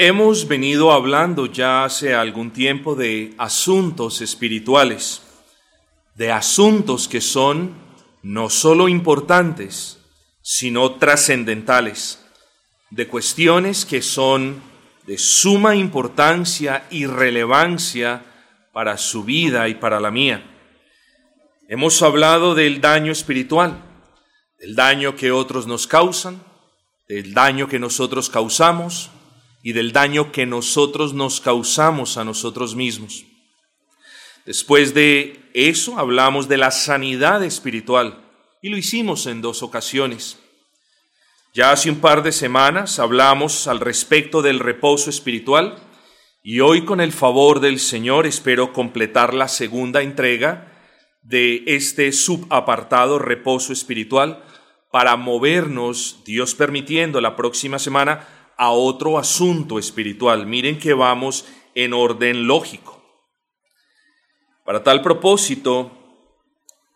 [0.00, 5.22] hemos venido hablando ya hace algún tiempo de asuntos espirituales,
[6.14, 7.74] de asuntos que son
[8.22, 9.98] no solo importantes,
[10.40, 12.24] sino trascendentales,
[12.90, 14.62] de cuestiones que son
[15.04, 18.22] de suma importancia y relevancia
[18.72, 20.44] para su vida y para la mía.
[21.68, 23.82] Hemos hablado del daño espiritual,
[24.60, 26.40] del daño que otros nos causan,
[27.08, 29.10] del daño que nosotros causamos,
[29.68, 33.26] y del daño que nosotros nos causamos a nosotros mismos.
[34.46, 38.24] Después de eso hablamos de la sanidad espiritual
[38.62, 40.38] y lo hicimos en dos ocasiones.
[41.52, 45.76] Ya hace un par de semanas hablamos al respecto del reposo espiritual
[46.42, 50.72] y hoy con el favor del Señor espero completar la segunda entrega
[51.20, 54.42] de este subapartado reposo espiritual
[54.90, 60.46] para movernos, Dios permitiendo, la próxima semana a otro asunto espiritual.
[60.46, 63.02] Miren que vamos en orden lógico.
[64.64, 65.92] Para tal propósito,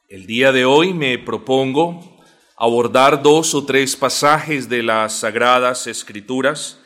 [0.08, 2.20] el día de hoy me propongo
[2.56, 6.80] abordar dos o tres pasajes de las Sagradas Escrituras,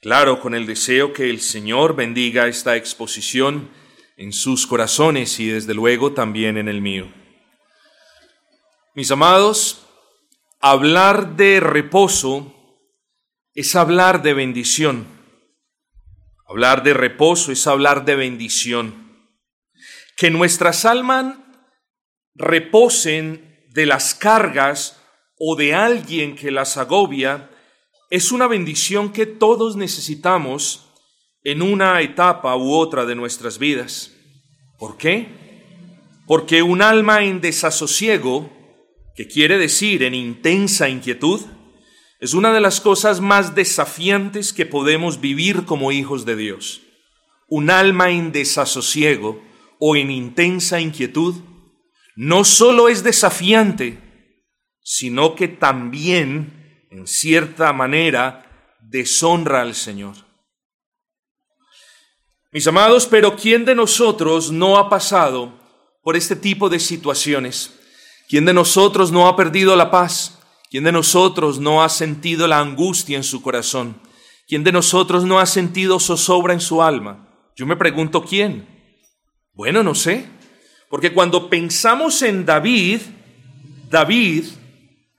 [0.00, 3.70] claro, con el deseo que el Señor bendiga esta exposición
[4.16, 7.10] en sus corazones y desde luego también en el mío.
[8.94, 9.86] Mis amados,
[10.60, 12.54] hablar de reposo
[13.54, 15.06] es hablar de bendición.
[16.46, 19.28] Hablar de reposo es hablar de bendición.
[20.16, 21.36] Que nuestras almas
[22.34, 25.00] reposen de las cargas
[25.38, 27.50] o de alguien que las agobia
[28.10, 30.86] es una bendición que todos necesitamos
[31.42, 34.12] en una etapa u otra de nuestras vidas.
[34.78, 35.28] ¿Por qué?
[36.26, 38.50] Porque un alma en desasosiego,
[39.14, 41.40] que quiere decir en intensa inquietud,
[42.20, 46.82] es una de las cosas más desafiantes que podemos vivir como hijos de Dios.
[47.48, 49.42] Un alma en desasosiego
[49.78, 51.36] o en intensa inquietud
[52.14, 53.98] no solo es desafiante,
[54.82, 60.16] sino que también, en cierta manera, deshonra al Señor.
[62.52, 65.58] Mis amados, pero ¿quién de nosotros no ha pasado
[66.02, 67.78] por este tipo de situaciones?
[68.28, 70.39] ¿Quién de nosotros no ha perdido la paz?
[70.70, 74.00] ¿Quién de nosotros no ha sentido la angustia en su corazón?
[74.46, 77.28] ¿Quién de nosotros no ha sentido zozobra en su alma?
[77.56, 78.68] Yo me pregunto quién.
[79.52, 80.26] Bueno, no sé.
[80.88, 83.00] Porque cuando pensamos en David,
[83.90, 84.44] David,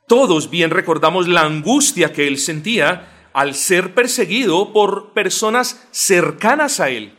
[0.08, 6.90] todos bien recordamos la angustia que él sentía al ser perseguido por personas cercanas a
[6.90, 7.18] él.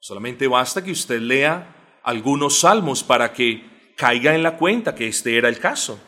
[0.00, 5.38] Solamente basta que usted lea algunos salmos para que caiga en la cuenta que este
[5.38, 6.00] era el caso.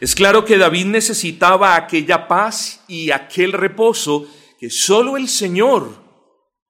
[0.00, 4.26] Es claro que David necesitaba aquella paz y aquel reposo
[4.58, 6.02] que solo el Señor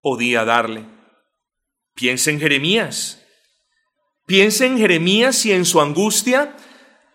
[0.01, 0.85] podía darle.
[1.95, 3.23] Piensa en Jeremías.
[4.27, 6.57] Piensa en Jeremías y en su angustia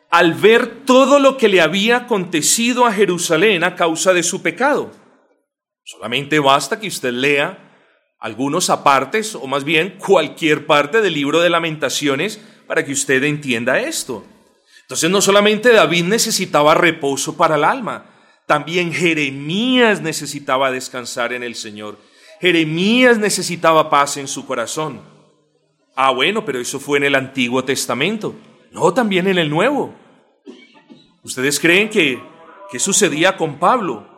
[0.09, 4.91] al ver todo lo que le había acontecido a Jerusalén a causa de su pecado.
[5.83, 7.57] Solamente basta que usted lea
[8.19, 13.79] algunos apartes, o más bien cualquier parte del libro de lamentaciones, para que usted entienda
[13.79, 14.23] esto.
[14.83, 18.05] Entonces no solamente David necesitaba reposo para el alma,
[18.45, 21.97] también Jeremías necesitaba descansar en el Señor.
[22.41, 25.01] Jeremías necesitaba paz en su corazón.
[25.95, 28.35] Ah, bueno, pero eso fue en el Antiguo Testamento.
[28.71, 29.93] No, también en el Nuevo.
[31.23, 32.21] ¿Ustedes creen que
[32.69, 34.09] qué sucedía con Pablo?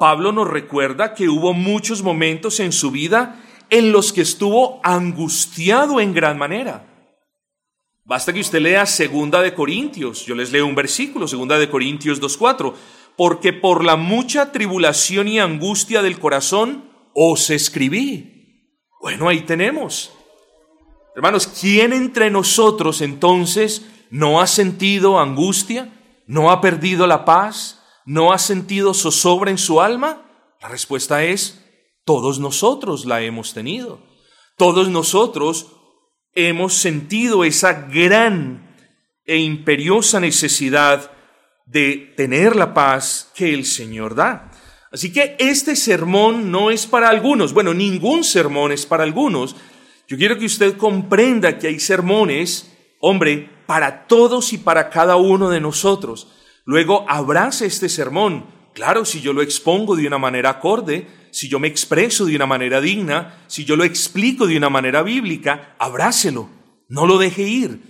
[0.00, 3.40] Pablo nos recuerda que hubo muchos momentos en su vida
[3.70, 6.87] en los que estuvo angustiado en gran manera.
[8.08, 10.24] Basta que usted lea Segunda de Corintios.
[10.24, 12.72] Yo les leo un versículo, Segunda de Corintios 2.4.
[13.18, 18.64] Porque por la mucha tribulación y angustia del corazón os escribí.
[19.02, 20.10] Bueno, ahí tenemos.
[21.14, 25.92] Hermanos, ¿quién entre nosotros entonces no ha sentido angustia?
[26.26, 27.82] ¿No ha perdido la paz?
[28.06, 30.22] ¿No ha sentido zozobra en su alma?
[30.62, 31.62] La respuesta es,
[32.06, 34.00] todos nosotros la hemos tenido.
[34.56, 35.77] Todos nosotros
[36.34, 38.74] hemos sentido esa gran
[39.24, 41.10] e imperiosa necesidad
[41.66, 44.50] de tener la paz que el Señor da.
[44.90, 49.54] Así que este sermón no es para algunos, bueno, ningún sermón es para algunos.
[50.06, 55.50] Yo quiero que usted comprenda que hay sermones, hombre, para todos y para cada uno
[55.50, 56.32] de nosotros.
[56.64, 58.46] Luego abrace este sermón.
[58.72, 62.46] Claro, si yo lo expongo de una manera acorde, si yo me expreso de una
[62.46, 66.48] manera digna, si yo lo explico de una manera bíblica, abrácelo,
[66.88, 67.80] no lo deje ir,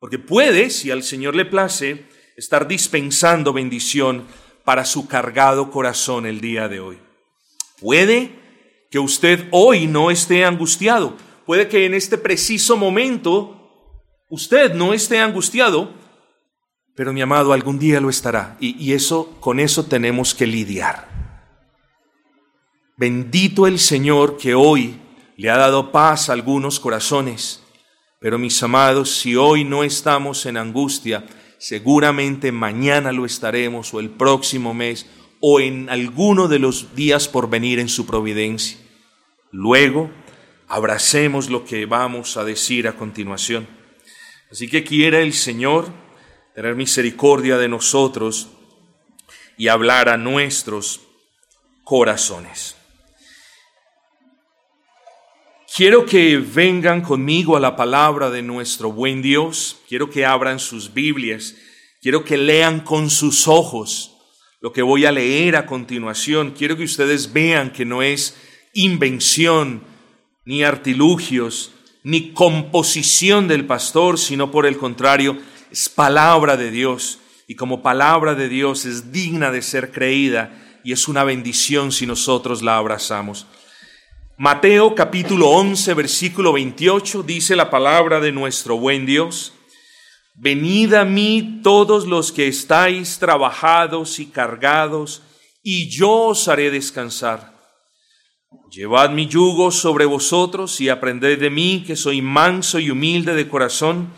[0.00, 2.06] porque puede, si al Señor le place,
[2.36, 4.24] estar dispensando bendición
[4.64, 6.98] para su cargado corazón el día de hoy.
[7.80, 8.32] Puede
[8.90, 13.56] que usted hoy no esté angustiado, puede que en este preciso momento
[14.28, 15.94] usted no esté angustiado,
[16.94, 18.56] pero mi amado, algún día lo estará.
[18.58, 21.15] Y, y, eso, con eso tenemos que lidiar.
[22.98, 24.98] Bendito el Señor que hoy
[25.36, 27.62] le ha dado paz a algunos corazones.
[28.20, 31.26] Pero mis amados, si hoy no estamos en angustia,
[31.58, 35.04] seguramente mañana lo estaremos o el próximo mes
[35.40, 38.78] o en alguno de los días por venir en su providencia.
[39.52, 40.10] Luego,
[40.66, 43.68] abracemos lo que vamos a decir a continuación.
[44.50, 45.92] Así que quiera el Señor
[46.54, 48.48] tener misericordia de nosotros
[49.58, 51.02] y hablar a nuestros
[51.84, 52.75] corazones.
[55.76, 59.76] Quiero que vengan conmigo a la palabra de nuestro buen Dios.
[59.86, 61.54] Quiero que abran sus Biblias.
[62.00, 64.16] Quiero que lean con sus ojos
[64.62, 66.54] lo que voy a leer a continuación.
[66.56, 68.38] Quiero que ustedes vean que no es
[68.72, 69.82] invención,
[70.46, 75.36] ni artilugios, ni composición del pastor, sino por el contrario,
[75.70, 77.18] es palabra de Dios.
[77.48, 82.06] Y como palabra de Dios es digna de ser creída y es una bendición si
[82.06, 83.46] nosotros la abrazamos.
[84.38, 89.54] Mateo capítulo 11, versículo 28 dice la palabra de nuestro buen Dios.
[90.34, 95.22] Venid a mí todos los que estáis trabajados y cargados,
[95.62, 97.54] y yo os haré descansar.
[98.70, 103.48] Llevad mi yugo sobre vosotros y aprended de mí, que soy manso y humilde de
[103.48, 104.12] corazón,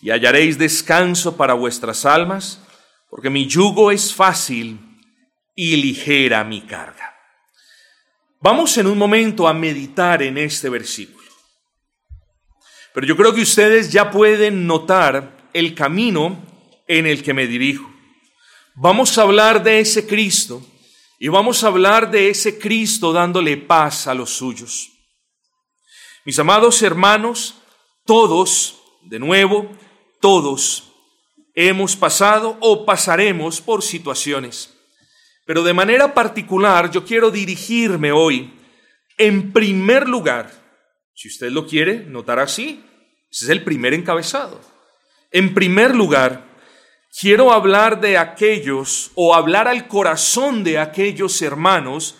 [0.00, 2.62] y hallaréis descanso para vuestras almas,
[3.10, 4.80] porque mi yugo es fácil
[5.54, 7.07] y ligera mi carga.
[8.40, 11.26] Vamos en un momento a meditar en este versículo.
[12.94, 16.44] Pero yo creo que ustedes ya pueden notar el camino
[16.86, 17.92] en el que me dirijo.
[18.76, 20.62] Vamos a hablar de ese Cristo
[21.18, 24.88] y vamos a hablar de ese Cristo dándole paz a los suyos.
[26.24, 27.56] Mis amados hermanos,
[28.06, 29.68] todos, de nuevo,
[30.20, 30.92] todos
[31.54, 34.77] hemos pasado o pasaremos por situaciones
[35.48, 38.52] pero de manera particular yo quiero dirigirme hoy,
[39.16, 40.52] en primer lugar,
[41.14, 42.84] si usted lo quiere notar así,
[43.30, 44.60] ese es el primer encabezado.
[45.30, 46.44] En primer lugar,
[47.18, 52.16] quiero hablar de aquellos o hablar al corazón de aquellos hermanos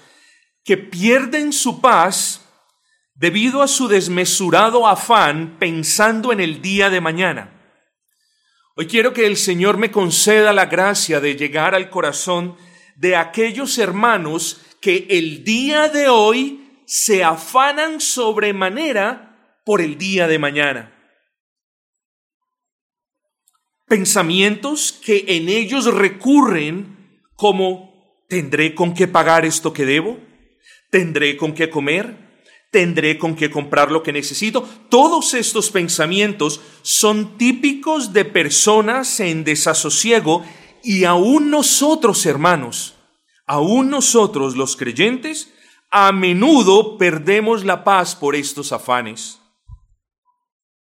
[0.65, 2.49] que pierden su paz
[3.15, 7.53] debido a su desmesurado afán pensando en el día de mañana.
[8.75, 12.57] Hoy quiero que el Señor me conceda la gracia de llegar al corazón
[12.99, 20.39] de aquellos hermanos que el día de hoy se afanan sobremanera por el día de
[20.39, 20.95] mañana.
[23.87, 30.19] Pensamientos que en ellos recurren como ¿tendré con qué pagar esto que debo?
[30.91, 32.29] ¿Tendré con qué comer?
[32.73, 34.69] ¿Tendré con qué comprar lo que necesito?
[34.91, 40.45] Todos estos pensamientos son típicos de personas en desasosiego
[40.83, 42.95] y aún nosotros, hermanos,
[43.47, 45.53] aún nosotros los creyentes,
[45.91, 49.41] a menudo perdemos la paz por estos afanes.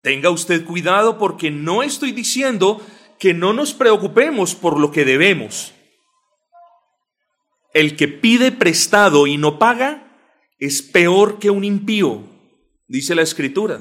[0.02, 2.80] Tenga usted cuidado porque no estoy diciendo
[3.18, 5.74] que no nos preocupemos por lo que debemos.
[7.74, 10.16] El que pide prestado y no paga
[10.58, 12.22] es peor que un impío,
[12.86, 13.80] dice la escritura.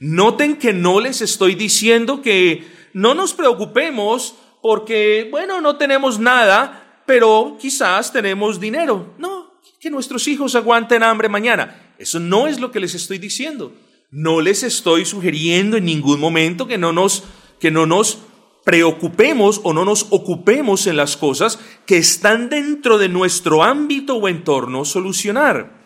[0.00, 7.02] Noten que no les estoy diciendo que no nos preocupemos porque, bueno, no tenemos nada,
[7.04, 9.14] pero quizás tenemos dinero.
[9.18, 11.94] No, que nuestros hijos aguanten hambre mañana.
[11.98, 13.74] Eso no es lo que les estoy diciendo.
[14.12, 17.24] No les estoy sugiriendo en ningún momento que no nos,
[17.58, 18.18] que no nos
[18.64, 24.28] preocupemos o no nos ocupemos en las cosas que están dentro de nuestro ámbito o
[24.28, 25.82] entorno solucionar.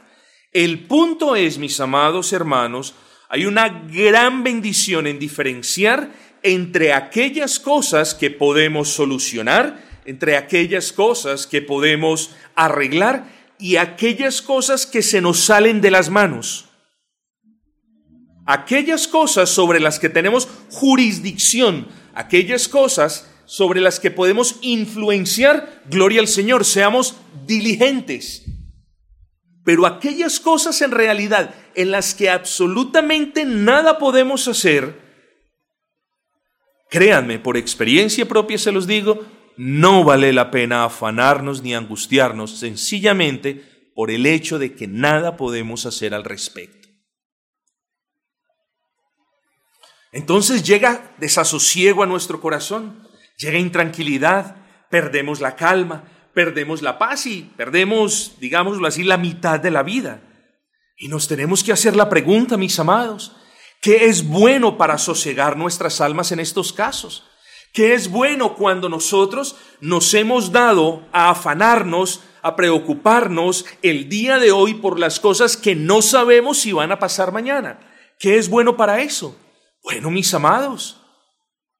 [0.52, 2.94] El punto es, mis amados hermanos,
[3.28, 6.12] hay una gran bendición en diferenciar
[6.42, 13.28] entre aquellas cosas que podemos solucionar, entre aquellas cosas que podemos arreglar
[13.58, 16.66] y aquellas cosas que se nos salen de las manos.
[18.46, 26.20] Aquellas cosas sobre las que tenemos jurisdicción, aquellas cosas sobre las que podemos influenciar, gloria
[26.20, 27.16] al Señor, seamos
[27.46, 28.44] diligentes.
[29.64, 35.05] Pero aquellas cosas en realidad en las que absolutamente nada podemos hacer,
[36.88, 39.24] Créanme, por experiencia propia se los digo,
[39.56, 45.86] no vale la pena afanarnos ni angustiarnos sencillamente por el hecho de que nada podemos
[45.86, 46.88] hacer al respecto.
[50.12, 54.56] Entonces llega desasosiego a nuestro corazón, llega intranquilidad,
[54.90, 60.22] perdemos la calma, perdemos la paz y perdemos, digámoslo así, la mitad de la vida.
[60.96, 63.36] Y nos tenemos que hacer la pregunta, mis amados,
[63.86, 67.22] ¿qué es bueno para sosegar nuestras almas en estos casos?
[67.72, 74.50] ¿Qué es bueno cuando nosotros nos hemos dado a afanarnos, a preocuparnos el día de
[74.50, 77.78] hoy por las cosas que no sabemos si van a pasar mañana?
[78.18, 79.36] ¿Qué es bueno para eso?
[79.84, 81.00] Bueno, mis amados,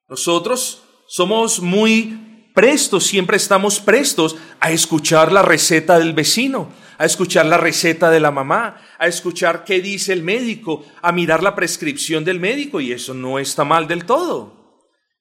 [0.09, 7.47] nosotros somos muy prestos, siempre estamos prestos a escuchar la receta del vecino, a escuchar
[7.47, 12.25] la receta de la mamá, a escuchar qué dice el médico, a mirar la prescripción
[12.25, 14.57] del médico, y eso no está mal del todo.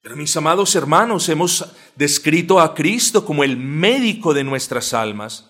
[0.01, 1.65] Pero mis amados hermanos, hemos
[1.95, 5.49] descrito a Cristo como el médico de nuestras almas.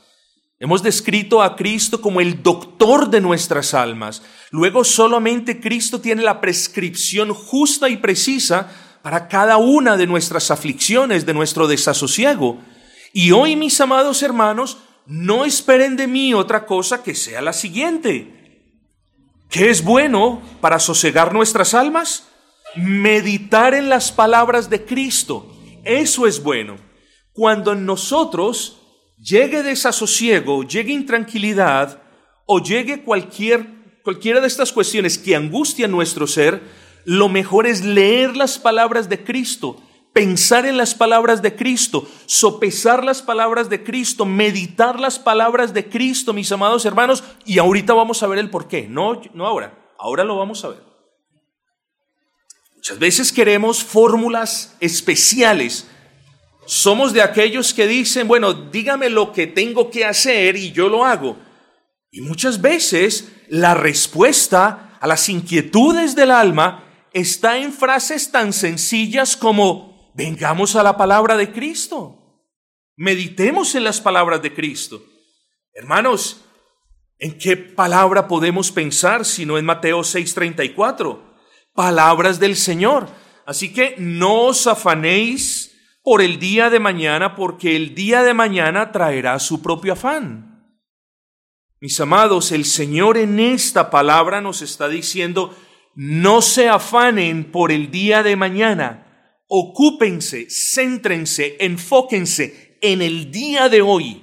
[0.57, 4.21] Hemos descrito a Cristo como el doctor de nuestras almas.
[4.51, 11.25] Luego solamente Cristo tiene la prescripción justa y precisa para cada una de nuestras aflicciones,
[11.25, 12.57] de nuestro desasosiego.
[13.11, 18.35] Y hoy, mis amados hermanos, no esperen de mí otra cosa que sea la siguiente.
[19.49, 22.27] ¿Qué es bueno para sosegar nuestras almas?
[22.75, 25.55] Meditar en las palabras de Cristo.
[25.83, 26.77] Eso es bueno.
[27.31, 28.81] Cuando en nosotros
[29.17, 32.01] llegue desasosiego, llegue intranquilidad
[32.45, 33.67] o llegue cualquier,
[34.03, 36.61] cualquiera de estas cuestiones que angustian nuestro ser,
[37.05, 39.81] lo mejor es leer las palabras de Cristo,
[40.15, 45.89] pensar en las palabras de Cristo, sopesar las palabras de Cristo, meditar las palabras de
[45.89, 49.77] Cristo, mis amados hermanos, y ahorita vamos a ver el por qué, no, no ahora,
[49.99, 50.81] ahora lo vamos a ver.
[52.77, 55.89] Muchas veces queremos fórmulas especiales
[56.65, 61.05] somos de aquellos que dicen, bueno, dígame lo que tengo que hacer y yo lo
[61.05, 61.37] hago.
[62.11, 69.37] Y muchas veces la respuesta a las inquietudes del alma está en frases tan sencillas
[69.37, 72.41] como, vengamos a la palabra de Cristo.
[72.95, 75.03] Meditemos en las palabras de Cristo.
[75.73, 76.45] Hermanos,
[77.19, 81.19] ¿en qué palabra podemos pensar si no en Mateo 6:34?
[81.73, 83.09] Palabras del Señor.
[83.45, 88.91] Así que no os afanéis por el día de mañana, porque el día de mañana
[88.91, 90.79] traerá su propio afán.
[91.81, 95.55] Mis amados, el Señor en esta palabra nos está diciendo,
[95.93, 99.04] no se afanen por el día de mañana,
[99.47, 104.21] ocúpense, céntrense, enfóquense en el día de hoy.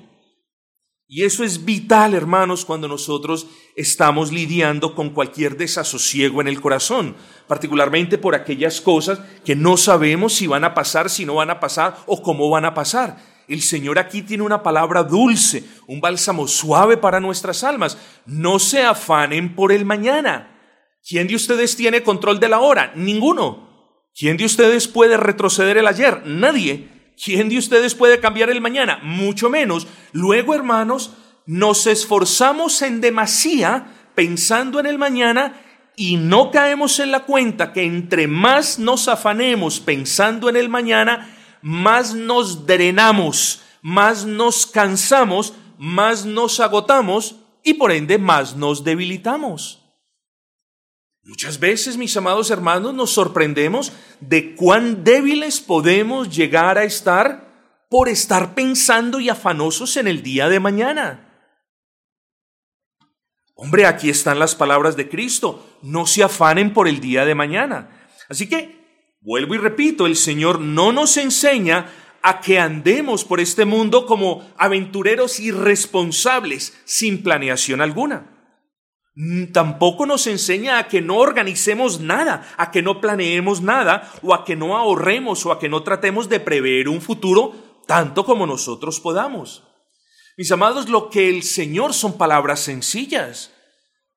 [1.15, 7.17] Y eso es vital, hermanos, cuando nosotros estamos lidiando con cualquier desasosiego en el corazón,
[7.47, 11.61] particularmente por aquellas cosas que no sabemos si van a pasar, si no van a
[11.61, 13.19] pasar o cómo van a pasar.
[13.47, 17.99] El Señor aquí tiene una palabra dulce, un bálsamo suave para nuestras almas.
[18.25, 20.49] No se afanen por el mañana.
[21.07, 22.93] ¿Quién de ustedes tiene control de la hora?
[22.97, 23.72] Ninguno.
[24.17, 26.23] ¿Quién de ustedes puede retroceder el ayer?
[26.27, 26.89] Nadie.
[27.23, 29.01] ¿Quién de ustedes puede cambiar el mañana?
[29.03, 29.87] Mucho menos.
[30.13, 31.13] Luego, hermanos,
[31.47, 35.61] nos esforzamos en demasía pensando en el mañana
[35.97, 41.37] y no caemos en la cuenta que entre más nos afanemos pensando en el mañana,
[41.61, 49.82] más nos drenamos, más nos cansamos, más nos agotamos y por ende más nos debilitamos.
[51.25, 58.09] Muchas veces, mis amados hermanos, nos sorprendemos de cuán débiles podemos llegar a estar por
[58.09, 61.29] estar pensando y afanosos en el día de mañana.
[63.55, 65.79] Hombre, aquí están las palabras de Cristo.
[65.83, 68.09] No se afanen por el día de mañana.
[68.29, 71.87] Así que, vuelvo y repito, el Señor no nos enseña
[72.23, 78.32] a que andemos por este mundo como aventureros irresponsables, sin planeación alguna.
[79.15, 84.33] Mm, tampoco nos enseña a que no organicemos nada, a que no planeemos nada, o
[84.33, 88.47] a que no ahorremos, o a que no tratemos de prever un futuro tanto como
[88.47, 89.65] nosotros podamos.
[90.39, 93.53] Mis amados, lo que el Señor son palabras sencillas.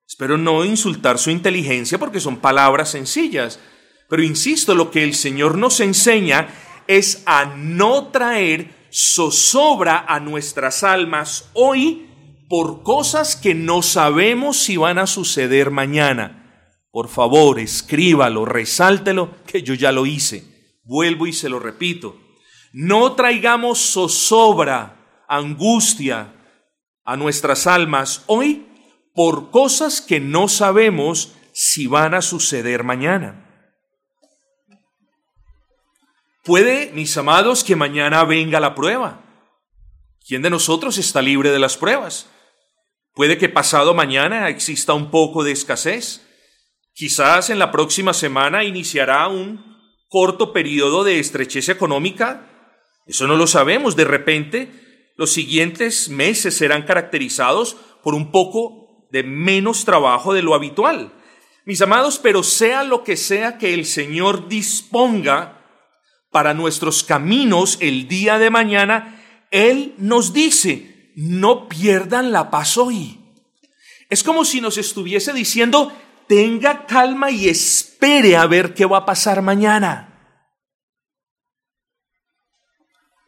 [0.08, 3.60] Espero no insultar su inteligencia porque son palabras sencillas.
[4.08, 6.48] Pero insisto, lo que el Señor nos enseña
[6.86, 12.08] es a no traer zozobra a nuestras almas hoy
[12.48, 16.42] por cosas que no sabemos si van a suceder mañana.
[16.90, 20.78] Por favor, escríbalo, resáltelo, que yo ya lo hice.
[20.84, 22.16] Vuelvo y se lo repito.
[22.72, 26.32] No traigamos zozobra, angustia
[27.04, 28.66] a nuestras almas hoy
[29.14, 33.42] por cosas que no sabemos si van a suceder mañana.
[36.44, 39.20] Puede, mis amados, que mañana venga la prueba.
[40.26, 42.28] ¿Quién de nosotros está libre de las pruebas?
[43.16, 46.20] Puede que pasado mañana exista un poco de escasez.
[46.92, 49.64] Quizás en la próxima semana iniciará un
[50.10, 52.46] corto periodo de estrechez económica.
[53.06, 53.96] Eso no lo sabemos.
[53.96, 60.54] De repente los siguientes meses serán caracterizados por un poco de menos trabajo de lo
[60.54, 61.14] habitual.
[61.64, 65.64] Mis amados, pero sea lo que sea que el Señor disponga
[66.30, 73.18] para nuestros caminos el día de mañana, Él nos dice, no pierdan la paz hoy.
[74.08, 75.92] Es como si nos estuviese diciendo,
[76.28, 80.12] tenga calma y espere a ver qué va a pasar mañana.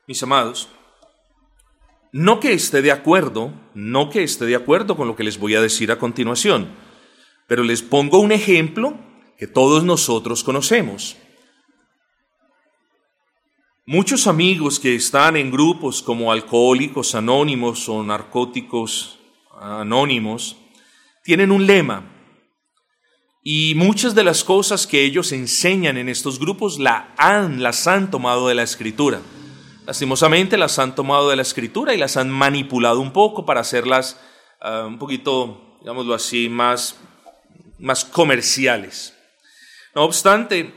[0.07, 0.68] Mis amados,
[2.12, 5.54] no que esté de acuerdo, no que esté de acuerdo con lo que les voy
[5.54, 6.68] a decir a continuación,
[7.47, 8.99] pero les pongo un ejemplo
[9.38, 11.16] que todos nosotros conocemos.
[13.90, 19.18] Muchos amigos que están en grupos como alcohólicos anónimos o narcóticos
[19.59, 20.59] anónimos
[21.25, 22.04] tienen un lema
[23.42, 28.11] y muchas de las cosas que ellos enseñan en estos grupos la han, las han
[28.11, 29.23] tomado de la escritura.
[29.87, 34.21] Lastimosamente las han tomado de la escritura y las han manipulado un poco para hacerlas
[34.61, 37.00] ah, un poquito, digámoslo así, más,
[37.78, 39.14] más comerciales.
[39.95, 40.75] No obstante,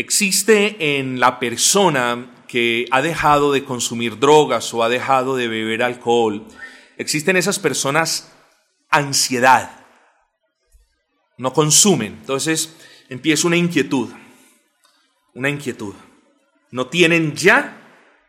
[0.00, 5.82] existe en la persona que ha dejado de consumir drogas o ha dejado de beber
[5.82, 6.46] alcohol,
[6.96, 8.32] existen esas personas
[8.88, 9.86] ansiedad,
[11.36, 12.14] no consumen.
[12.20, 12.74] Entonces
[13.08, 14.08] empieza una inquietud,
[15.34, 15.94] una inquietud.
[16.70, 17.76] No tienen ya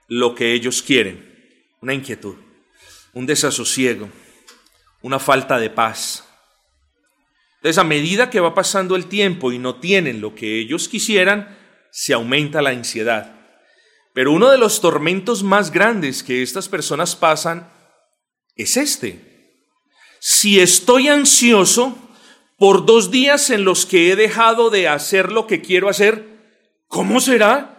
[0.07, 2.35] lo que ellos quieren, una inquietud,
[3.13, 4.09] un desasosiego,
[5.01, 6.27] una falta de paz.
[7.57, 11.60] Entonces, a medida que va pasando el tiempo y no tienen lo que ellos quisieran,
[11.91, 13.35] se aumenta la ansiedad.
[14.13, 17.71] Pero uno de los tormentos más grandes que estas personas pasan
[18.55, 19.65] es este.
[20.19, 21.97] Si estoy ansioso
[22.57, 26.25] por dos días en los que he dejado de hacer lo que quiero hacer,
[26.87, 27.77] ¿cómo será?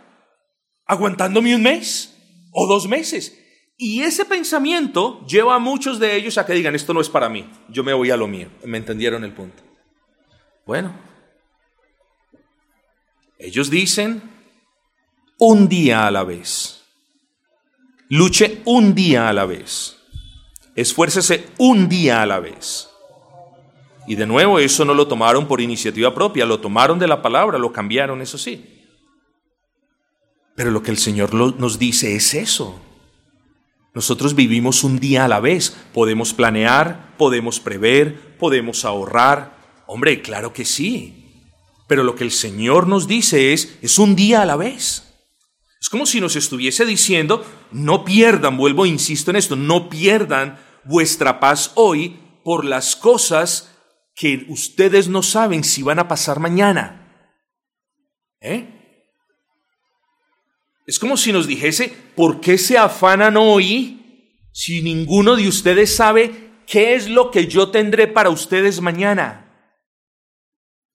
[0.86, 2.12] ¿Aguantándome un mes?
[2.52, 3.38] o dos meses.
[3.76, 7.28] Y ese pensamiento lleva a muchos de ellos a que digan, esto no es para
[7.28, 8.48] mí, yo me voy a lo mío.
[8.64, 9.62] ¿Me entendieron el punto?
[10.64, 10.94] Bueno,
[13.42, 14.22] ellos dicen,
[15.38, 16.84] un día a la vez.
[18.08, 19.96] Luche un día a la vez.
[20.76, 22.88] Esfuércese un día a la vez.
[24.06, 27.58] Y de nuevo, eso no lo tomaron por iniciativa propia, lo tomaron de la palabra,
[27.58, 28.84] lo cambiaron, eso sí.
[30.54, 32.80] Pero lo que el Señor nos dice es eso.
[33.94, 35.76] Nosotros vivimos un día a la vez.
[35.92, 39.56] Podemos planear, podemos prever, podemos ahorrar.
[39.86, 41.21] Hombre, claro que sí.
[41.92, 45.12] Pero lo que el Señor nos dice es, es un día a la vez.
[45.78, 51.38] Es como si nos estuviese diciendo, no pierdan, vuelvo, insisto en esto, no pierdan vuestra
[51.38, 53.74] paz hoy por las cosas
[54.14, 57.28] que ustedes no saben si van a pasar mañana.
[58.40, 59.04] ¿Eh?
[60.86, 66.52] Es como si nos dijese, ¿por qué se afanan hoy si ninguno de ustedes sabe
[66.66, 69.41] qué es lo que yo tendré para ustedes mañana?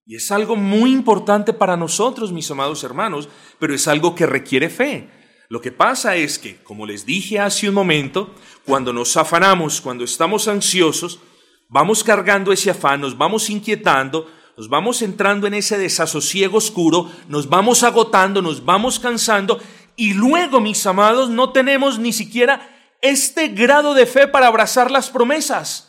[0.10, 3.28] Y es algo muy importante para nosotros, mis amados hermanos,
[3.60, 5.10] pero es algo que requiere fe.
[5.50, 8.34] Lo que pasa es que, como les dije hace un momento,
[8.66, 11.20] cuando nos afanamos, cuando estamos ansiosos,
[11.68, 17.50] vamos cargando ese afán, nos vamos inquietando, nos vamos entrando en ese desasosiego oscuro, nos
[17.50, 19.60] vamos agotando, nos vamos cansando
[19.98, 25.10] y luego, mis amados, no tenemos ni siquiera este grado de fe para abrazar las
[25.10, 25.87] promesas.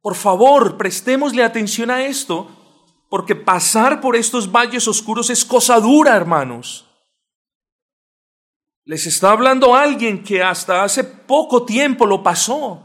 [0.00, 2.48] Por favor, prestémosle atención a esto,
[3.08, 6.86] porque pasar por estos valles oscuros es cosa dura, hermanos.
[8.84, 12.84] Les está hablando alguien que hasta hace poco tiempo lo pasó.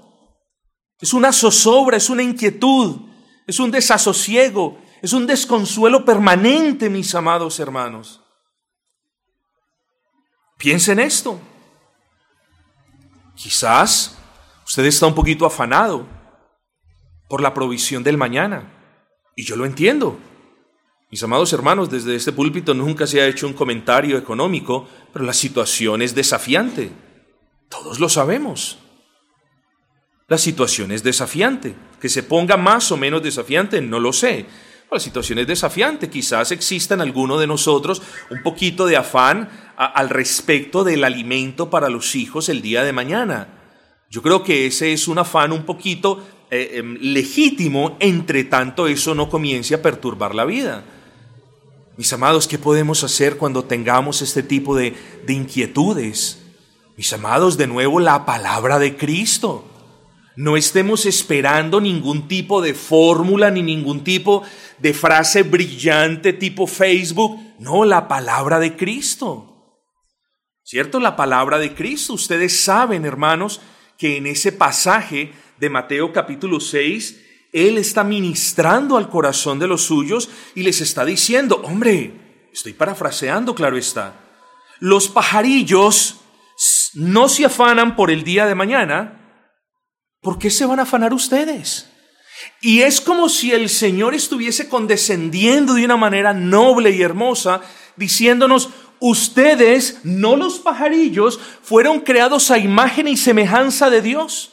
[0.99, 3.01] Es una zozobra, es una inquietud,
[3.45, 8.21] es un desasosiego, es un desconsuelo permanente, mis amados hermanos.
[10.57, 11.39] Piensen esto.
[13.35, 14.17] Quizás
[14.65, 16.22] usted está un poquito afanado
[17.27, 18.71] por la provisión del mañana.
[19.35, 20.19] Y yo lo entiendo.
[21.09, 25.33] Mis amados hermanos, desde este púlpito nunca se ha hecho un comentario económico, pero la
[25.33, 26.91] situación es desafiante.
[27.69, 28.79] Todos lo sabemos.
[30.27, 31.75] La situación es desafiante.
[32.01, 34.45] Que se ponga más o menos desafiante, no lo sé.
[34.91, 36.09] La situación es desafiante.
[36.09, 41.89] Quizás exista en alguno de nosotros un poquito de afán al respecto del alimento para
[41.89, 43.47] los hijos el día de mañana.
[44.09, 49.15] Yo creo que ese es un afán un poquito eh, em, legítimo, entre tanto eso
[49.15, 50.83] no comience a perturbar la vida.
[51.97, 54.93] Mis amados, ¿qué podemos hacer cuando tengamos este tipo de,
[55.25, 56.43] de inquietudes?
[56.95, 59.65] Mis amados, de nuevo la palabra de Cristo.
[60.35, 64.43] No estemos esperando ningún tipo de fórmula ni ningún tipo
[64.77, 67.39] de frase brillante tipo Facebook.
[67.57, 69.79] No, la palabra de Cristo.
[70.63, 70.99] ¿Cierto?
[70.99, 72.13] La palabra de Cristo.
[72.13, 73.59] Ustedes saben, hermanos,
[73.97, 79.83] que en ese pasaje de Mateo capítulo 6, Él está ministrando al corazón de los
[79.83, 82.13] suyos y les está diciendo, hombre,
[82.51, 84.15] estoy parafraseando, claro está,
[84.79, 86.21] los pajarillos
[86.93, 89.47] no se afanan por el día de mañana,
[90.21, 91.89] ¿por qué se van a afanar ustedes?
[92.61, 97.61] Y es como si el Señor estuviese condescendiendo de una manera noble y hermosa,
[97.95, 104.52] diciéndonos, ustedes, no los pajarillos, fueron creados a imagen y semejanza de Dios.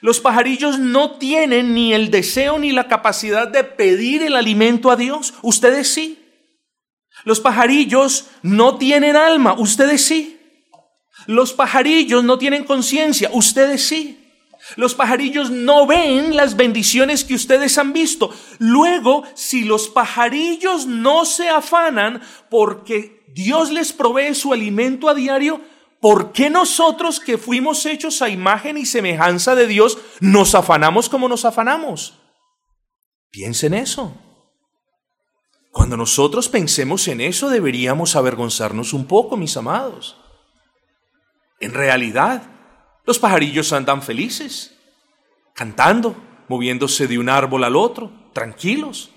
[0.00, 4.96] Los pajarillos no tienen ni el deseo ni la capacidad de pedir el alimento a
[4.96, 6.18] Dios, ustedes sí.
[7.24, 10.40] Los pajarillos no tienen alma, ustedes sí.
[11.26, 14.20] Los pajarillos no tienen conciencia, ustedes sí.
[14.76, 18.34] Los pajarillos no ven las bendiciones que ustedes han visto.
[18.58, 25.60] Luego, si los pajarillos no se afanan porque Dios les provee su alimento a diario,
[26.04, 31.30] ¿por qué nosotros que fuimos hechos a imagen y semejanza de Dios nos afanamos como
[31.30, 32.20] nos afanamos?
[33.30, 34.14] Piensen eso.
[35.70, 40.18] Cuando nosotros pensemos en eso deberíamos avergonzarnos un poco, mis amados.
[41.58, 42.50] En realidad,
[43.06, 44.76] los pajarillos andan felices,
[45.54, 46.14] cantando,
[46.48, 49.08] moviéndose de un árbol al otro, tranquilos.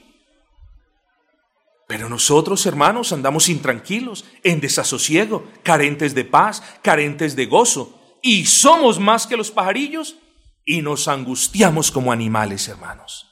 [1.88, 9.00] Pero nosotros, hermanos, andamos intranquilos, en desasosiego, carentes de paz, carentes de gozo, y somos
[9.00, 10.18] más que los pajarillos
[10.66, 13.26] y nos angustiamos como animales, hermanos.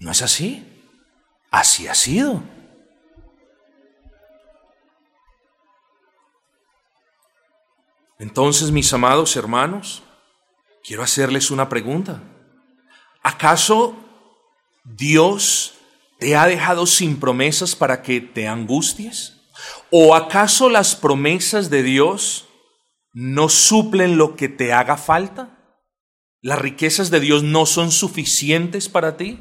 [0.00, 0.66] ¿No es así?
[1.50, 2.42] Así ha sido.
[8.18, 10.02] Entonces, mis amados hermanos,
[10.82, 12.22] quiero hacerles una pregunta.
[13.22, 13.94] ¿Acaso
[14.84, 15.73] Dios
[16.24, 19.42] te ha dejado sin promesas para que te angusties?
[19.90, 22.48] ¿O acaso las promesas de Dios
[23.12, 25.58] no suplen lo que te haga falta?
[26.40, 29.38] ¿Las riquezas de Dios no son suficientes para ti?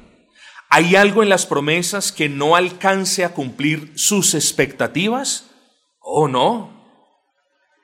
[0.69, 5.51] ¿Hay algo en las promesas que no alcance a cumplir sus expectativas?
[6.01, 6.85] Oh, no.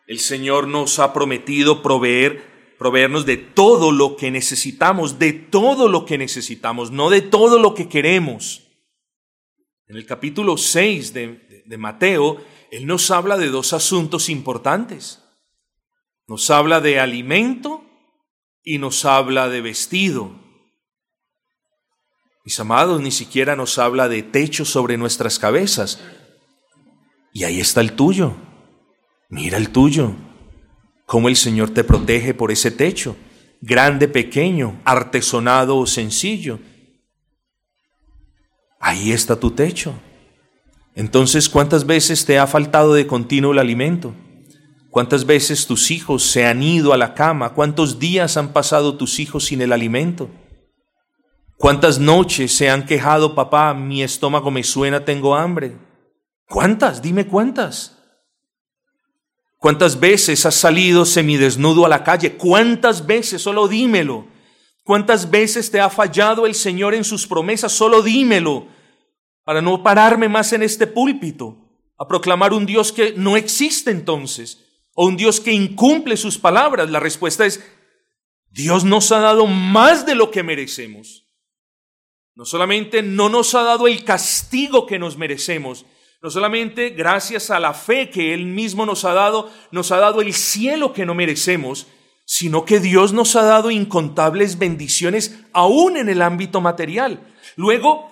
[0.07, 6.05] El Señor nos ha prometido proveer, proveernos de todo lo que necesitamos, de todo lo
[6.05, 8.65] que necesitamos, no de todo lo que queremos.
[9.89, 12.37] En el capítulo 6 de, de Mateo,
[12.71, 15.23] Él nos habla de dos asuntos importantes.
[16.27, 17.83] Nos habla de alimento
[18.63, 20.31] y nos habla de vestido.
[22.45, 25.99] Mis amados, ni siquiera nos habla de techo sobre nuestras cabezas.
[27.33, 28.35] Y ahí está el tuyo.
[29.27, 30.13] Mira el tuyo,
[31.07, 33.15] cómo el Señor te protege por ese techo,
[33.59, 36.59] grande, pequeño, artesonado o sencillo.
[38.79, 39.93] Ahí está tu techo.
[40.95, 44.15] Entonces, ¿cuántas veces te ha faltado de continuo el alimento?
[44.89, 47.53] ¿Cuántas veces tus hijos se han ido a la cama?
[47.53, 50.29] ¿Cuántos días han pasado tus hijos sin el alimento?
[51.57, 55.77] ¿Cuántas noches se han quejado, papá, mi estómago me suena, tengo hambre?
[56.47, 57.01] ¿Cuántas?
[57.01, 57.97] Dime cuántas.
[59.57, 62.37] ¿Cuántas veces has salido semidesnudo a la calle?
[62.37, 63.41] ¿Cuántas veces?
[63.41, 64.25] Solo dímelo.
[64.89, 67.71] ¿Cuántas veces te ha fallado el Señor en sus promesas?
[67.71, 68.65] Solo dímelo.
[69.43, 71.59] Para no pararme más en este púlpito
[71.95, 76.89] a proclamar un Dios que no existe entonces, o un Dios que incumple sus palabras.
[76.89, 77.63] La respuesta es,
[78.49, 81.27] Dios nos ha dado más de lo que merecemos.
[82.33, 85.85] No solamente no nos ha dado el castigo que nos merecemos,
[86.19, 90.21] no solamente gracias a la fe que Él mismo nos ha dado, nos ha dado
[90.21, 91.85] el cielo que no merecemos,
[92.31, 97.19] sino que Dios nos ha dado incontables bendiciones aún en el ámbito material.
[97.55, 98.11] Luego,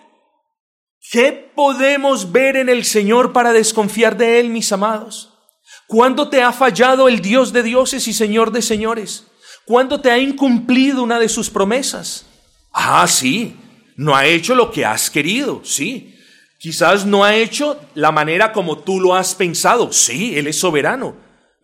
[1.11, 5.37] ¿qué podemos ver en el Señor para desconfiar de Él, mis amados?
[5.85, 9.27] ¿Cuándo te ha fallado el Dios de dioses y Señor de señores?
[9.65, 12.25] ¿Cuándo te ha incumplido una de sus promesas?
[12.73, 13.55] Ah, sí,
[13.97, 16.15] no ha hecho lo que has querido, sí,
[16.57, 19.93] Quizás no ha hecho la manera como tú lo has pensado.
[19.93, 21.15] Sí, Él es soberano,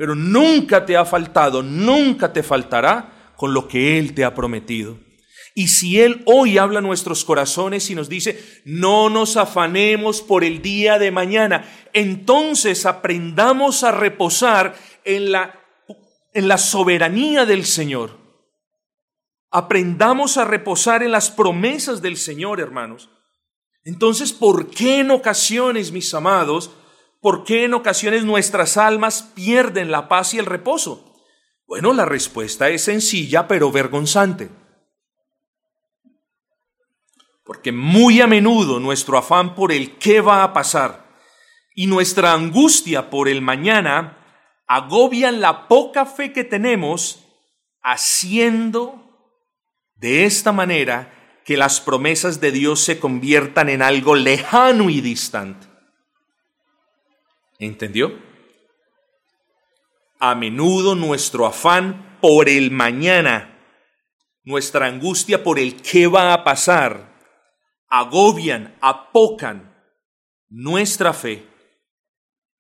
[0.04, 5.00] pero nunca te ha faltado, nunca te faltará con lo que Él te ha prometido.
[5.56, 10.44] Y si Él hoy habla a nuestros corazones y nos dice, no nos afanemos por
[10.44, 11.64] el día de mañana,
[11.94, 15.58] entonces aprendamos a reposar en la,
[16.34, 18.18] en la soberanía del Señor.
[19.52, 23.10] Aprendamos a reposar en las promesas del Señor, hermanos.
[23.86, 26.72] Entonces, ¿por qué en ocasiones, mis amados,
[27.24, 31.16] por qué en ocasiones nuestras almas pierden la paz y el reposo?
[31.66, 34.50] Bueno, la respuesta es sencilla pero vergonzante.
[37.46, 41.18] Porque muy a menudo nuestro afán por el qué va a pasar
[41.74, 44.18] y nuestra angustia por el mañana
[44.68, 47.24] agobian la poca fe que tenemos
[47.82, 49.00] haciendo
[49.96, 55.73] de esta manera que las promesas de Dios se conviertan en algo lejano y distante.
[57.64, 58.12] ¿Entendió?
[60.20, 63.58] A menudo nuestro afán por el mañana,
[64.44, 67.18] nuestra angustia por el qué va a pasar,
[67.88, 69.74] agobian, apocan
[70.50, 71.48] nuestra fe.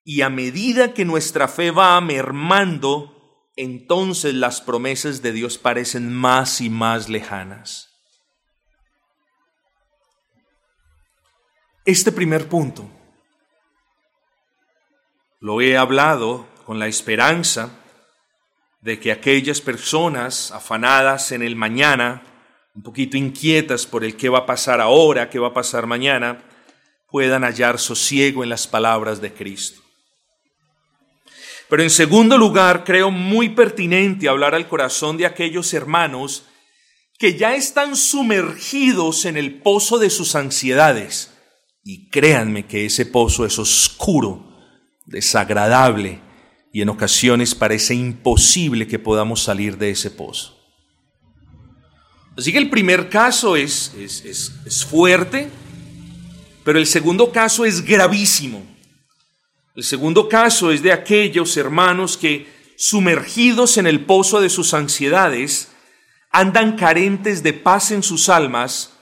[0.05, 6.61] Y a medida que nuestra fe va mermando, entonces las promesas de Dios parecen más
[6.61, 7.89] y más lejanas.
[11.83, 12.89] Este primer punto
[15.43, 17.77] lo he hablado con la esperanza
[18.79, 22.23] de que aquellas personas afanadas en el mañana,
[22.73, 26.45] un poquito inquietas por el qué va a pasar ahora, qué va a pasar mañana,
[27.11, 29.81] puedan hallar sosiego en las palabras de Cristo.
[31.67, 36.45] Pero en segundo lugar, creo muy pertinente hablar al corazón de aquellos hermanos
[37.19, 41.33] que ya están sumergidos en el pozo de sus ansiedades.
[41.83, 44.52] Y créanme que ese pozo es oscuro
[45.05, 46.21] desagradable
[46.71, 50.59] y en ocasiones parece imposible que podamos salir de ese pozo.
[52.35, 55.49] Así que el primer caso es, es, es, fuerte,
[56.63, 58.65] pero el segundo caso es gravísimo.
[59.75, 65.69] El segundo caso es de aquellos hermanos que, sumergidos en el pozo de sus ansiedades,
[66.31, 68.93] andan carentes de paz en sus almas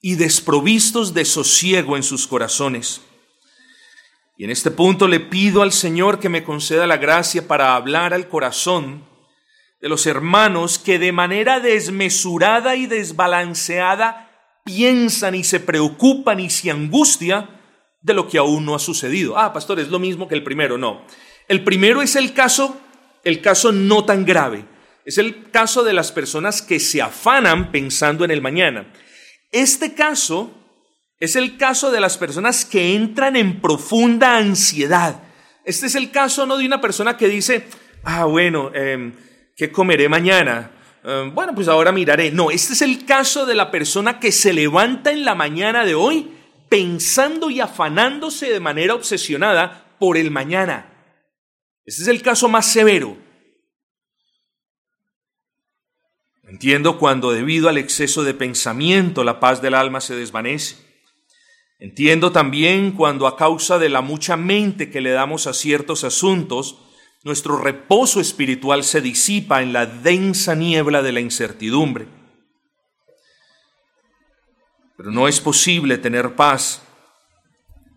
[0.00, 3.02] y desprovistos de sosiego en sus corazones.
[4.36, 8.12] Y en este punto le pido al Señor que me conceda la gracia para hablar
[8.12, 9.04] al corazón
[9.80, 14.30] de los hermanos que de manera desmesurada y desbalanceada
[14.64, 17.48] piensan y se preocupan y se angustia
[18.00, 19.38] de lo que aún no ha sucedido.
[19.38, 20.78] Ah, pastor, es lo mismo que el primero.
[20.78, 21.02] No.
[21.48, 22.80] El primero es el caso,
[23.22, 24.64] el caso no tan grave.
[25.04, 28.90] Es el caso de las personas que se afanan pensando en el mañana.
[29.52, 30.50] Este caso
[31.24, 35.22] es el caso de las personas que entran en profunda ansiedad.
[35.64, 37.66] Este es el caso no de una persona que dice,
[38.02, 39.14] ah, bueno, em,
[39.56, 40.70] ¿qué comeré mañana?
[41.02, 42.30] Em, bueno, pues ahora miraré.
[42.30, 45.94] No, este es el caso de la persona que se levanta en la mañana de
[45.94, 46.30] hoy
[46.68, 50.90] pensando y afanándose de manera obsesionada por el mañana.
[51.84, 53.16] Este es el caso más severo.
[56.42, 60.83] Entiendo cuando debido al exceso de pensamiento la paz del alma se desvanece.
[61.84, 66.78] Entiendo también cuando a causa de la mucha mente que le damos a ciertos asuntos,
[67.24, 72.06] nuestro reposo espiritual se disipa en la densa niebla de la incertidumbre.
[74.96, 76.80] Pero no es posible tener paz,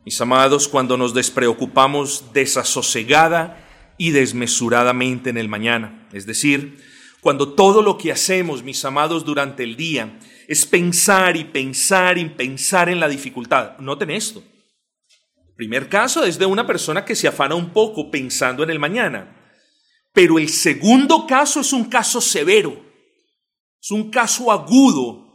[0.04, 3.66] mis amados, cuando nos despreocupamos desasosegada
[3.98, 6.10] y desmesuradamente en el mañana.
[6.12, 6.84] Es decir,
[7.22, 12.26] cuando todo lo que hacemos, mis amados, durante el día es pensar y pensar y
[12.30, 13.78] pensar en la dificultad.
[13.80, 14.44] Noten esto.
[15.48, 18.80] El primer caso es de una persona que se afana un poco pensando en el
[18.80, 19.36] mañana.
[20.14, 22.86] Pero el segundo caso es un caso severo.
[23.82, 25.28] Es un caso agudo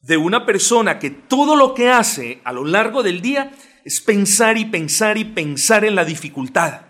[0.00, 3.52] de una persona que todo lo que hace a lo largo del día
[3.84, 6.87] es pensar y pensar y pensar en la dificultad.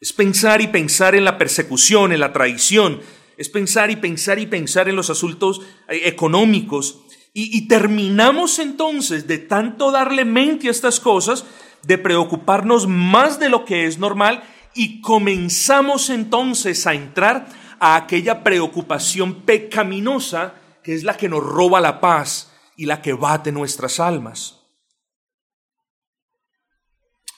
[0.00, 3.00] Es pensar y pensar en la persecución, en la traición,
[3.38, 7.02] es pensar y pensar y pensar en los asuntos eh, económicos.
[7.38, 11.44] Y, terminamos entonces de tanto darle mente a estas cosas,
[11.82, 14.42] de preocuparnos más de lo que es normal
[14.74, 17.46] y comenzamos entonces a entrar
[17.78, 23.12] a aquella preocupación pecaminosa que es la que nos roba la paz y la que
[23.12, 24.55] bate nuestras almas.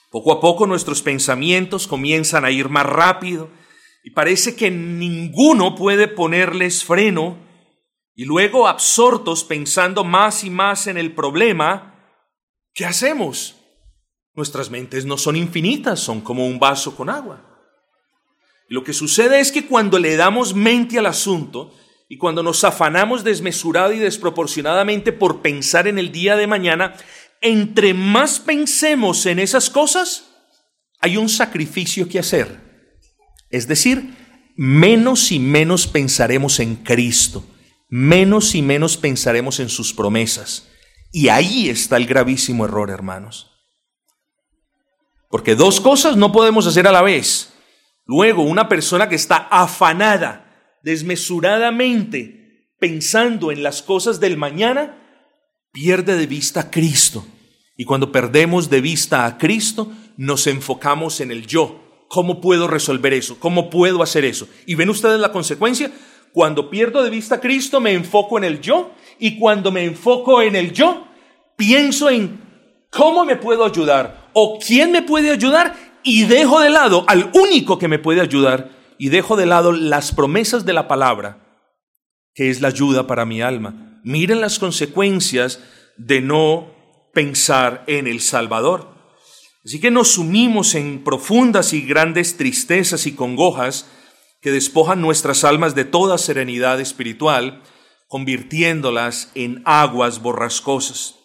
[0.09, 3.49] Poco a poco nuestros pensamientos comienzan a ir más rápido
[4.03, 7.37] y parece que ninguno puede ponerles freno
[8.15, 11.95] y luego absortos pensando más y más en el problema,
[12.73, 13.55] ¿qué hacemos?
[14.33, 17.45] Nuestras mentes no son infinitas, son como un vaso con agua.
[18.67, 21.73] Lo que sucede es que cuando le damos mente al asunto
[22.07, 26.95] y cuando nos afanamos desmesurada y desproporcionadamente por pensar en el día de mañana,
[27.41, 30.29] entre más pensemos en esas cosas,
[30.99, 32.69] hay un sacrificio que hacer.
[33.49, 34.15] Es decir,
[34.55, 37.45] menos y menos pensaremos en Cristo,
[37.87, 40.69] menos y menos pensaremos en sus promesas.
[41.11, 43.51] Y ahí está el gravísimo error, hermanos.
[45.29, 47.53] Porque dos cosas no podemos hacer a la vez.
[48.05, 55.08] Luego, una persona que está afanada, desmesuradamente, pensando en las cosas del mañana,
[55.71, 57.25] pierde de vista a Cristo.
[57.77, 62.05] Y cuando perdemos de vista a Cristo, nos enfocamos en el yo.
[62.09, 63.39] ¿Cómo puedo resolver eso?
[63.39, 64.47] ¿Cómo puedo hacer eso?
[64.65, 65.91] ¿Y ven ustedes la consecuencia?
[66.33, 68.91] Cuando pierdo de vista a Cristo, me enfoco en el yo.
[69.19, 71.07] Y cuando me enfoco en el yo,
[71.55, 72.41] pienso en
[72.89, 77.77] cómo me puedo ayudar o quién me puede ayudar y dejo de lado al único
[77.77, 81.39] que me puede ayudar y dejo de lado las promesas de la palabra,
[82.33, 83.88] que es la ayuda para mi alma.
[84.03, 85.59] Miren las consecuencias
[85.97, 86.73] de no
[87.13, 88.99] pensar en el Salvador.
[89.65, 93.87] Así que nos sumimos en profundas y grandes tristezas y congojas
[94.41, 97.61] que despojan nuestras almas de toda serenidad espiritual,
[98.07, 101.15] convirtiéndolas en aguas borrascosas.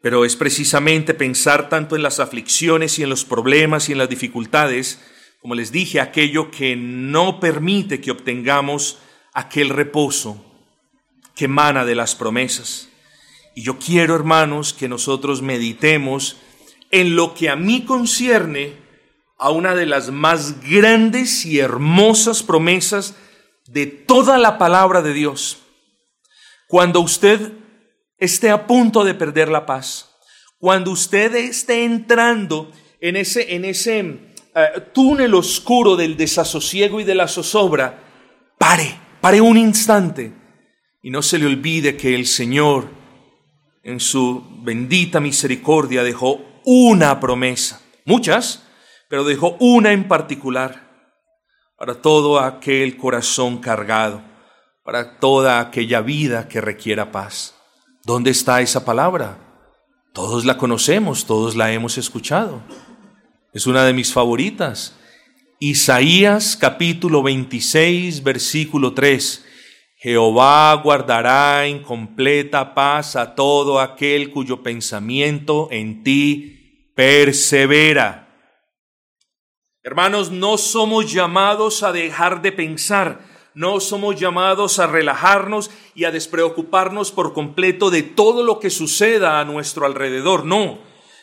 [0.00, 4.08] Pero es precisamente pensar tanto en las aflicciones y en los problemas y en las
[4.08, 5.00] dificultades,
[5.40, 8.98] como les dije, aquello que no permite que obtengamos
[9.32, 10.44] aquel reposo
[11.34, 12.88] que emana de las promesas.
[13.54, 16.36] Y yo quiero, hermanos, que nosotros meditemos
[16.90, 18.76] en lo que a mí concierne
[19.38, 23.16] a una de las más grandes y hermosas promesas
[23.66, 25.58] de toda la palabra de Dios.
[26.68, 27.52] Cuando usted
[28.18, 30.14] esté a punto de perder la paz,
[30.58, 33.98] cuando usted esté entrando en ese, en ese
[34.54, 37.98] eh, túnel oscuro del desasosiego y de la zozobra,
[38.58, 40.34] pare, pare un instante
[41.00, 42.88] y no se le olvide que el Señor
[43.84, 48.64] en su bendita misericordia dejó una promesa, muchas,
[49.08, 50.90] pero dejó una en particular
[51.78, 54.22] para todo aquel corazón cargado,
[54.84, 57.54] para toda aquella vida que requiera paz.
[58.04, 59.38] ¿Dónde está esa palabra?
[60.12, 62.60] Todos la conocemos, todos la hemos escuchado.
[63.52, 64.98] Es una de mis favoritas.
[65.64, 69.46] Isaías capítulo 26, versículo 3.
[69.94, 78.28] Jehová guardará en completa paz a todo aquel cuyo pensamiento en ti persevera.
[79.84, 83.20] Hermanos, no somos llamados a dejar de pensar,
[83.54, 89.38] no somos llamados a relajarnos y a despreocuparnos por completo de todo lo que suceda
[89.38, 90.80] a nuestro alrededor, no.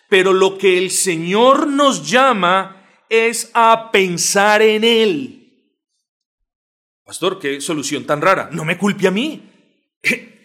[0.08, 2.79] Pero lo que el Señor nos llama
[3.10, 5.40] es a pensar en Él.
[7.04, 8.50] Pastor, qué solución tan rara.
[8.52, 9.42] No me culpe a mí.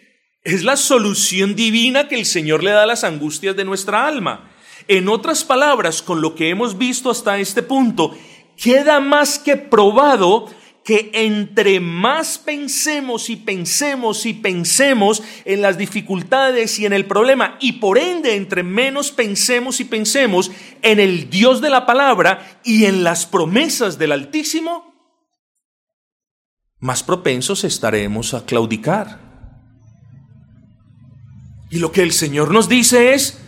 [0.43, 4.51] Es la solución divina que el Señor le da a las angustias de nuestra alma.
[4.87, 8.15] En otras palabras, con lo que hemos visto hasta este punto,
[8.55, 10.47] queda más que probado
[10.85, 17.57] que entre más pensemos y pensemos y pensemos en las dificultades y en el problema,
[17.59, 20.51] y por ende entre menos pensemos y pensemos
[20.83, 24.93] en el Dios de la palabra y en las promesas del Altísimo,
[26.79, 29.19] más propensos estaremos a claudicar.
[31.71, 33.41] Y lo que el Señor nos dice es,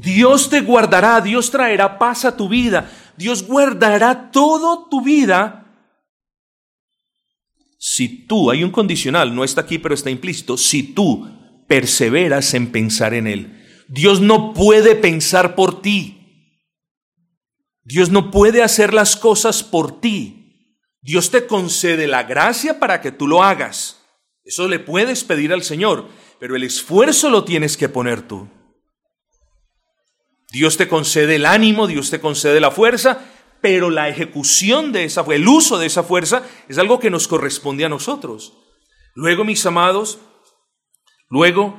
[0.00, 5.59] Dios te guardará, Dios traerá paz a tu vida, Dios guardará todo tu vida
[7.82, 11.26] si tú, hay un condicional, no está aquí pero está implícito, si tú
[11.66, 13.64] perseveras en pensar en Él.
[13.88, 16.18] Dios no puede pensar por ti.
[17.82, 20.76] Dios no puede hacer las cosas por ti.
[21.00, 24.04] Dios te concede la gracia para que tú lo hagas.
[24.44, 28.46] Eso le puedes pedir al Señor, pero el esfuerzo lo tienes que poner tú.
[30.52, 33.24] Dios te concede el ánimo, Dios te concede la fuerza,
[33.60, 37.84] pero la ejecución de esa, el uso de esa fuerza es algo que nos corresponde
[37.84, 38.54] a nosotros.
[39.14, 40.18] Luego, mis amados,
[41.28, 41.78] luego,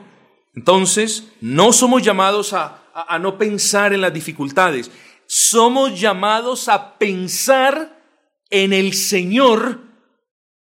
[0.53, 4.91] entonces, no somos llamados a, a, a no pensar en las dificultades,
[5.27, 8.01] somos llamados a pensar
[8.49, 9.79] en el Señor,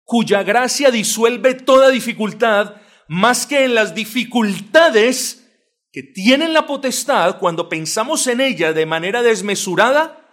[0.03, 2.75] cuya gracia disuelve toda dificultad,
[3.07, 5.45] más que en las dificultades
[5.91, 10.24] que tienen la potestad, cuando pensamos en ella de manera desmesurada,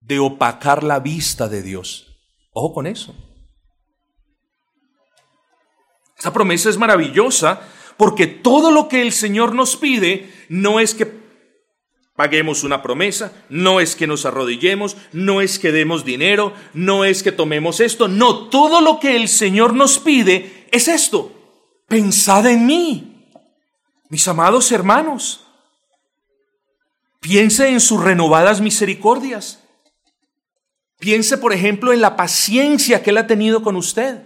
[0.00, 2.06] de opacar la vista de Dios.
[2.52, 3.14] Ojo con eso.
[6.16, 7.60] Esta promesa es maravillosa
[7.96, 11.18] porque todo lo que el Señor nos pide no es que
[12.16, 17.22] paguemos una promesa, no es que nos arrodillemos, no es que demos dinero, no es
[17.22, 21.32] que tomemos esto, no, todo lo que el Señor nos pide es esto.
[21.86, 23.24] Pensad en mí,
[24.08, 25.44] mis amados hermanos.
[27.20, 29.62] Piense en sus renovadas misericordias.
[30.98, 34.22] Piense, por ejemplo, en la paciencia que Él ha tenido con usted.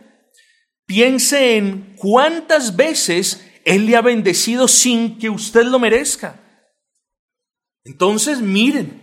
[0.87, 6.41] Piense en cuántas veces Él le ha bendecido sin que usted lo merezca.
[7.85, 9.01] Entonces, miren,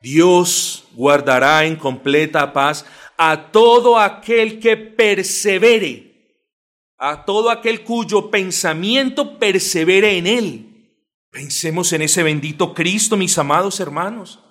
[0.00, 2.84] Dios guardará en completa paz
[3.16, 6.44] a todo aquel que persevere,
[6.98, 10.74] a todo aquel cuyo pensamiento persevere en Él.
[11.30, 14.43] Pensemos en ese bendito Cristo, mis amados hermanos.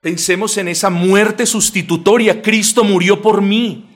[0.00, 2.42] Pensemos en esa muerte sustitutoria.
[2.42, 3.86] Cristo murió por mí.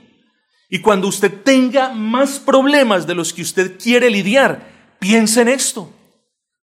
[0.68, 5.92] Y cuando usted tenga más problemas de los que usted quiere lidiar, piense en esto.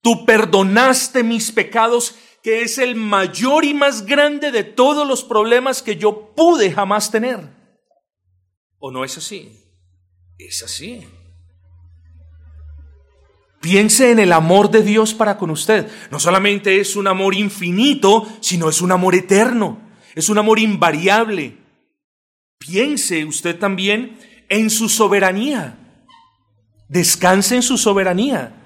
[0.03, 5.83] Tú perdonaste mis pecados, que es el mayor y más grande de todos los problemas
[5.83, 7.39] que yo pude jamás tener.
[8.79, 9.53] ¿O no es así?
[10.39, 11.07] Es así.
[13.61, 15.87] Piense en el amor de Dios para con usted.
[16.11, 19.79] No solamente es un amor infinito, sino es un amor eterno.
[20.15, 21.59] Es un amor invariable.
[22.59, 25.79] Piense usted también en su soberanía.
[26.89, 28.57] Descanse en su soberanía.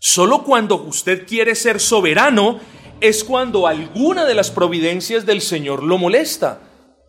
[0.00, 2.58] Solo cuando usted quiere ser soberano
[3.00, 6.60] es cuando alguna de las providencias del Señor lo molesta.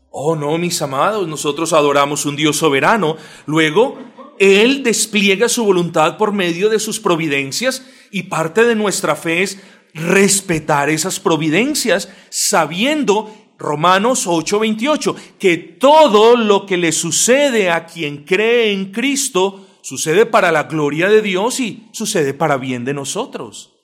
[0.10, 3.16] Oh, no, mis amados, nosotros adoramos un Dios soberano.
[3.46, 3.98] Luego,
[4.42, 9.60] Él despliega su voluntad por medio de sus providencias y parte de nuestra fe es
[9.94, 18.72] respetar esas providencias sabiendo Romanos 8:28, que todo lo que le sucede a quien cree
[18.72, 23.76] en Cristo sucede para la gloria de Dios y sucede para bien de nosotros.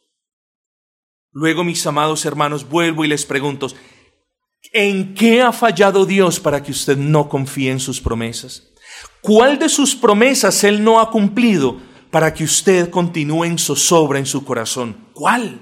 [1.31, 3.67] Luego, mis amados hermanos, vuelvo y les pregunto,
[4.73, 8.66] ¿en qué ha fallado Dios para que usted no confíe en sus promesas?
[9.27, 14.25] ¿Cuál de sus promesas Él no ha cumplido para que usted continúe en zozobra en
[14.25, 15.09] su corazón?
[15.13, 15.59] ¿Cuál?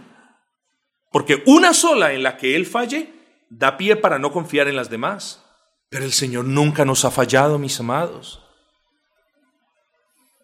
[1.12, 3.12] Porque una sola en la que Él falle
[3.50, 5.44] da pie para no confiar en las demás.
[5.90, 8.40] Pero el Señor nunca nos ha fallado, mis amados.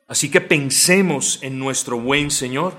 [0.07, 2.73] Así que pensemos en nuestro buen Señor.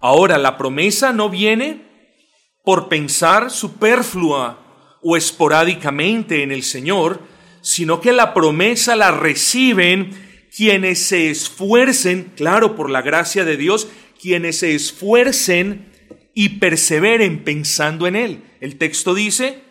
[0.00, 2.16] Ahora, la promesa no viene
[2.64, 7.33] por pensar superflua o esporádicamente en el Señor,
[7.64, 10.10] sino que la promesa la reciben
[10.54, 13.88] quienes se esfuercen, claro, por la gracia de Dios,
[14.20, 15.90] quienes se esfuercen
[16.34, 18.44] y perseveren pensando en Él.
[18.60, 19.62] El texto dice,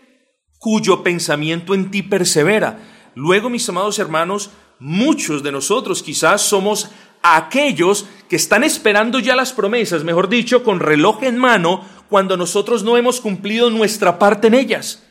[0.57, 3.11] cuyo pensamiento en ti persevera.
[3.13, 6.89] Luego, mis amados hermanos, muchos de nosotros quizás somos
[7.21, 12.83] aquellos que están esperando ya las promesas, mejor dicho, con reloj en mano, cuando nosotros
[12.83, 15.03] no hemos cumplido nuestra parte en ellas.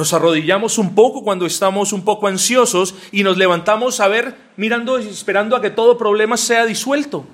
[0.00, 4.98] Nos arrodillamos un poco cuando estamos un poco ansiosos y nos levantamos a ver, mirando
[4.98, 7.26] y esperando a que todo problema sea disuelto.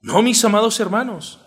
[0.00, 1.38] No, mis amados hermanos.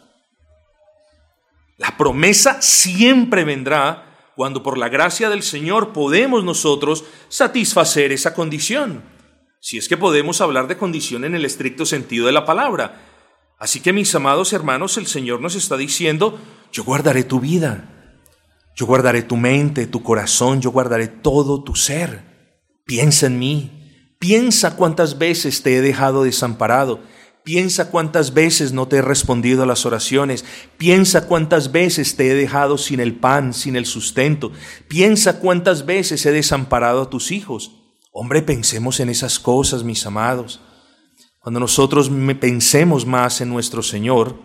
[1.75, 9.03] La promesa siempre vendrá cuando por la gracia del Señor podemos nosotros satisfacer esa condición.
[9.59, 13.01] Si es que podemos hablar de condición en el estricto sentido de la palabra.
[13.59, 16.39] Así que mis amados hermanos, el Señor nos está diciendo,
[16.71, 17.94] yo guardaré tu vida,
[18.75, 22.23] yo guardaré tu mente, tu corazón, yo guardaré todo tu ser.
[22.85, 26.99] Piensa en mí, piensa cuántas veces te he dejado desamparado
[27.45, 30.43] Piensa cuántas veces no te he respondido a las oraciones.
[30.79, 34.51] Piensa cuántas veces te he dejado sin el pan, sin el sustento.
[34.87, 37.83] Piensa cuántas veces he desamparado a tus hijos.
[38.11, 40.59] Hombre, pensemos en esas cosas, mis amados.
[41.39, 42.09] Cuando nosotros
[42.39, 44.39] pensemos más en nuestro Señor,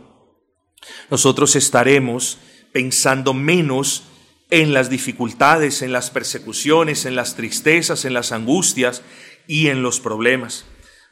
[1.10, 2.36] nosotros estaremos
[2.70, 4.02] pensando menos
[4.50, 9.02] en las dificultades, en las persecuciones, en las tristezas, en las angustias
[9.46, 10.64] y en los problemas.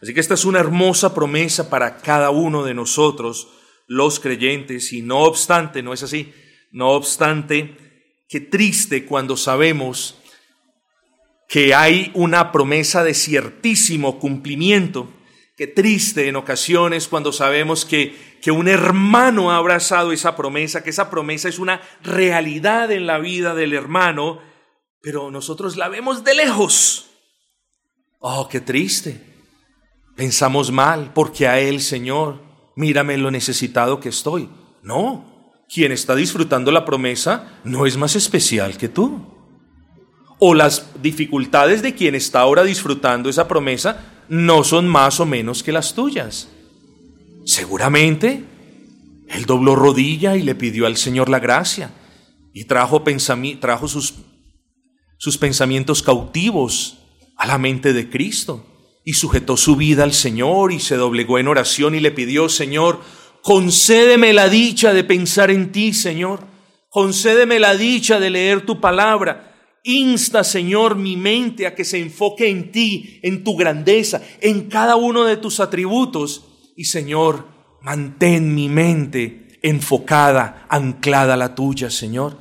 [0.03, 3.49] Así que esta es una hermosa promesa para cada uno de nosotros,
[3.87, 6.33] los creyentes, y no obstante, no es así,
[6.71, 7.77] no obstante,
[8.29, 10.19] qué triste cuando sabemos
[11.49, 15.11] que hay una promesa de ciertísimo cumplimiento.
[15.57, 20.91] Qué triste en ocasiones cuando sabemos que, que un hermano ha abrazado esa promesa, que
[20.91, 24.41] esa promesa es una realidad en la vida del hermano,
[25.01, 27.11] pero nosotros la vemos de lejos.
[28.21, 29.21] Oh, qué triste.
[30.17, 32.43] Pensamos mal porque a Él, Señor,
[32.77, 34.49] mírame lo necesitado que estoy.
[34.83, 39.37] No, quien está disfrutando la promesa no es más especial que tú.
[40.41, 45.63] O las dificultades de quien está ahora disfrutando esa promesa no son más o menos
[45.63, 46.49] que las tuyas.
[47.49, 48.45] Seguramente
[49.27, 51.95] Él dobló rodilla y le pidió al Señor la gracia
[52.53, 53.03] y trajo,
[53.59, 54.17] trajo sus,
[55.17, 56.99] sus pensamientos cautivos
[57.39, 58.67] a la mente de Cristo
[59.03, 63.01] y sujetó su vida al Señor y se doblegó en oración y le pidió, Señor,
[63.41, 66.41] concédeme la dicha de pensar en ti, Señor.
[66.91, 69.55] Concédeme la dicha de leer tu palabra.
[69.85, 74.97] Insta, Señor, mi mente a que se enfoque en ti, en tu grandeza, en cada
[74.97, 76.48] uno de tus atributos.
[76.79, 77.49] Y, Señor,
[77.83, 82.39] mantén mi mente enfocada, anclada a la tuya, Señor.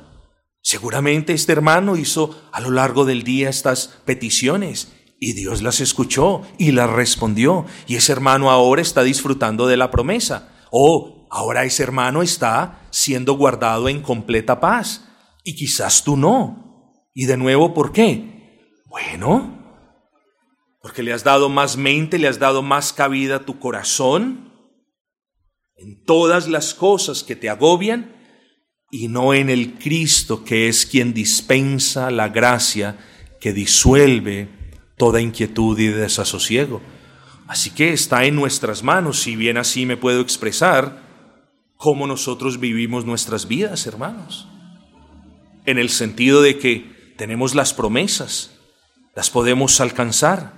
[0.62, 6.42] Seguramente este hermano hizo a lo largo del día estas peticiones y Dios las escuchó
[6.56, 7.66] y las respondió.
[7.88, 10.52] Y ese hermano ahora está disfrutando de la promesa.
[10.70, 15.08] Oh, ahora ese hermano está siendo guardado en completa paz
[15.42, 16.94] y quizás tú no.
[17.12, 18.84] Y de nuevo, ¿por qué?
[18.86, 19.67] Bueno,
[20.80, 24.52] porque le has dado más mente, le has dado más cabida a tu corazón
[25.76, 28.14] en todas las cosas que te agobian
[28.90, 32.98] y no en el Cristo que es quien dispensa la gracia
[33.40, 34.48] que disuelve
[34.96, 36.80] toda inquietud y desasosiego.
[37.46, 41.08] Así que está en nuestras manos, si bien así me puedo expresar,
[41.76, 44.48] cómo nosotros vivimos nuestras vidas, hermanos.
[45.64, 48.58] En el sentido de que tenemos las promesas,
[49.14, 50.57] las podemos alcanzar.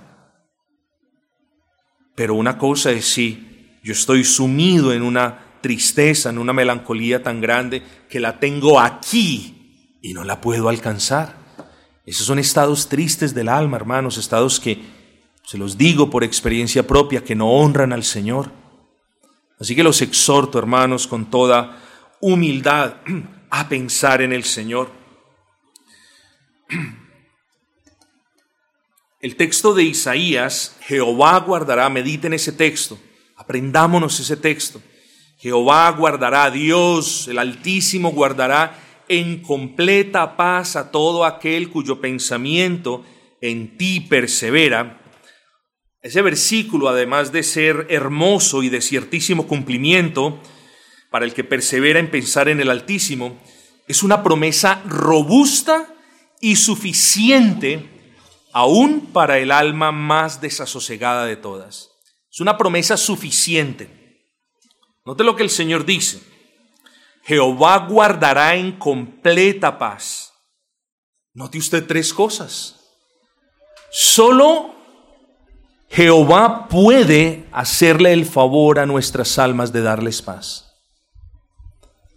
[2.15, 7.41] Pero una cosa es si yo estoy sumido en una tristeza, en una melancolía tan
[7.41, 11.35] grande que la tengo aquí y no la puedo alcanzar.
[12.05, 14.81] Esos son estados tristes del alma, hermanos, estados que,
[15.43, 18.51] se los digo por experiencia propia, que no honran al Señor.
[19.59, 21.77] Así que los exhorto, hermanos, con toda
[22.19, 22.95] humildad
[23.49, 24.89] a pensar en el Señor.
[29.21, 32.97] El texto de Isaías, Jehová guardará, mediten ese texto,
[33.35, 34.81] aprendámonos ese texto.
[35.37, 43.05] Jehová guardará, Dios, el Altísimo guardará en completa paz a todo aquel cuyo pensamiento
[43.41, 44.99] en ti persevera.
[46.01, 50.41] Ese versículo, además de ser hermoso y de ciertísimo cumplimiento
[51.11, 53.39] para el que persevera en pensar en el Altísimo,
[53.87, 55.93] es una promesa robusta
[56.39, 57.90] y suficiente
[58.53, 61.89] aún para el alma más desasosegada de todas.
[62.31, 64.29] Es una promesa suficiente.
[65.05, 66.21] Note lo que el Señor dice.
[67.23, 70.33] Jehová guardará en completa paz.
[71.33, 72.79] Note usted tres cosas.
[73.91, 74.75] Solo
[75.89, 80.71] Jehová puede hacerle el favor a nuestras almas de darles paz.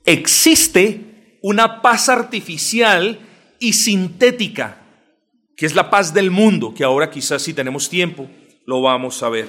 [0.05, 3.19] Existe una paz artificial
[3.59, 4.84] y sintética,
[5.57, 8.29] que es la paz del mundo, que ahora quizás si tenemos tiempo
[8.67, 9.49] lo vamos a ver.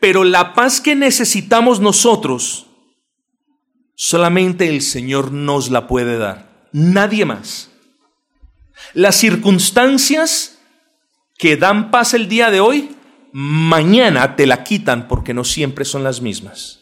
[0.00, 2.66] Pero la paz que necesitamos nosotros,
[3.94, 7.70] solamente el Señor nos la puede dar, nadie más.
[8.94, 10.58] Las circunstancias
[11.38, 12.96] que dan paz el día de hoy,
[13.32, 16.81] mañana te la quitan porque no siempre son las mismas.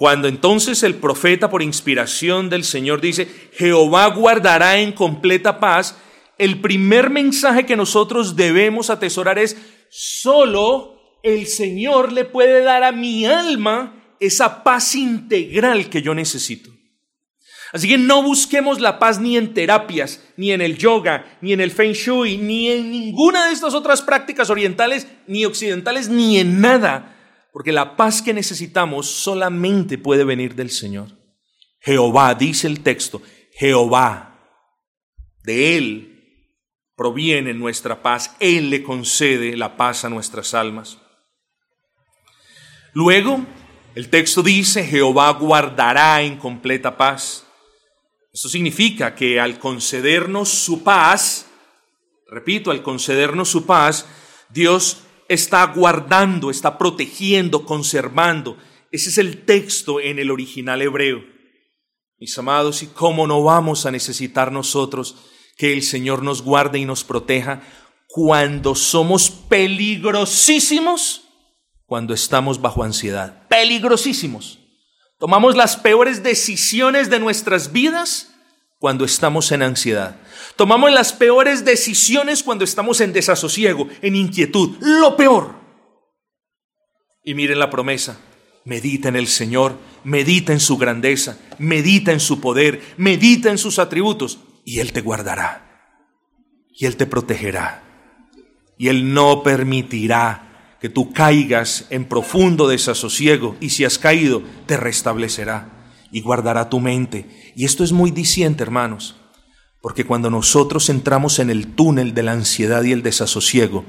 [0.00, 5.94] Cuando entonces el profeta por inspiración del Señor dice, Jehová guardará en completa paz,
[6.38, 9.58] el primer mensaje que nosotros debemos atesorar es,
[9.90, 16.70] solo el Señor le puede dar a mi alma esa paz integral que yo necesito.
[17.70, 21.60] Así que no busquemos la paz ni en terapias, ni en el yoga, ni en
[21.60, 26.62] el feng shui, ni en ninguna de estas otras prácticas orientales, ni occidentales, ni en
[26.62, 27.19] nada,
[27.52, 31.08] porque la paz que necesitamos solamente puede venir del Señor.
[31.80, 33.22] Jehová, dice el texto,
[33.52, 34.38] Jehová,
[35.42, 36.10] de Él
[36.94, 40.98] proviene nuestra paz, Él le concede la paz a nuestras almas.
[42.92, 43.44] Luego,
[43.94, 47.46] el texto dice, Jehová guardará en completa paz.
[48.32, 51.46] Eso significa que al concedernos su paz,
[52.28, 54.06] repito, al concedernos su paz,
[54.48, 58.58] Dios está guardando, está protegiendo, conservando.
[58.90, 61.22] Ese es el texto en el original hebreo.
[62.18, 65.14] Mis amados, ¿y cómo no vamos a necesitar nosotros
[65.56, 67.62] que el Señor nos guarde y nos proteja
[68.08, 71.28] cuando somos peligrosísimos,
[71.86, 73.46] cuando estamos bajo ansiedad.
[73.46, 74.58] Peligrosísimos.
[75.20, 78.29] Tomamos las peores decisiones de nuestras vidas
[78.80, 80.16] cuando estamos en ansiedad.
[80.56, 84.78] Tomamos las peores decisiones cuando estamos en desasosiego, en inquietud.
[84.80, 85.54] Lo peor.
[87.22, 88.18] Y miren la promesa.
[88.64, 93.78] Medita en el Señor, medita en su grandeza, medita en su poder, medita en sus
[93.78, 95.96] atributos y Él te guardará,
[96.68, 97.82] y Él te protegerá,
[98.76, 104.76] y Él no permitirá que tú caigas en profundo desasosiego, y si has caído, te
[104.76, 105.79] restablecerá
[106.10, 107.52] y guardará tu mente.
[107.56, 109.16] Y esto es muy diciente, hermanos,
[109.80, 113.84] porque cuando nosotros entramos en el túnel de la ansiedad y el desasosiego,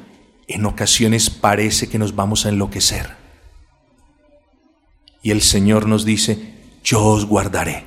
[0.47, 3.15] en ocasiones parece que nos vamos a enloquecer.
[5.23, 7.85] Y el Señor nos dice, yo os guardaré,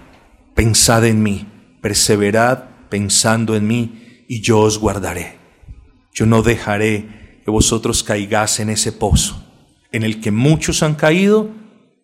[0.55, 1.47] pensad en mí,
[1.80, 5.39] perseverad pensando en mí, y yo os guardaré.
[6.12, 9.45] Yo no dejaré que vosotros caigáis en ese pozo,
[9.91, 11.51] en el que muchos han caído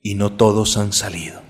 [0.03, 1.50] y no todos han salido.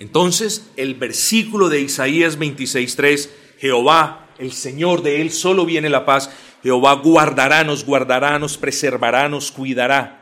[0.00, 6.30] Entonces, el versículo de Isaías 26:3, Jehová, el Señor de él solo viene la paz,
[6.62, 10.16] Jehová guardará, nos guardará, nos preservará, nos cuidará.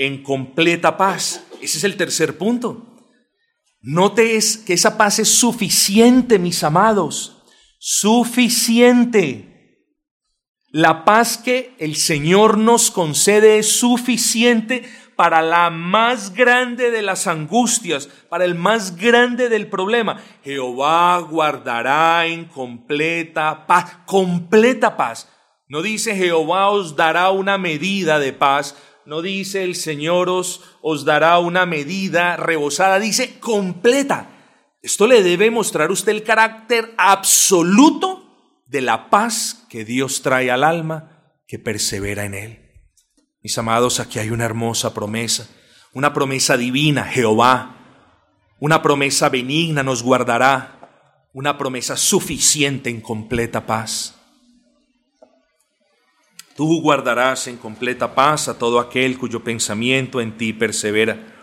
[0.00, 1.44] en completa paz.
[1.60, 2.96] Ese es el tercer punto.
[3.80, 7.42] Note que esa paz es suficiente, mis amados,
[7.80, 9.48] suficiente.
[10.70, 14.88] La paz que el Señor nos concede es suficiente
[15.18, 20.22] para la más grande de las angustias, para el más grande del problema.
[20.44, 25.28] Jehová guardará en completa paz, completa paz.
[25.66, 31.04] No dice Jehová os dará una medida de paz, no dice el Señor os, os
[31.04, 34.28] dará una medida rebosada, dice completa.
[34.82, 40.62] Esto le debe mostrar usted el carácter absoluto de la paz que Dios trae al
[40.62, 42.67] alma que persevera en él.
[43.48, 45.48] Mis amados, aquí hay una hermosa promesa,
[45.94, 47.78] una promesa divina, Jehová,
[48.60, 54.20] una promesa benigna nos guardará, una promesa suficiente en completa paz.
[56.56, 61.34] Tú guardarás en completa paz a todo aquel cuyo pensamiento en ti persevera.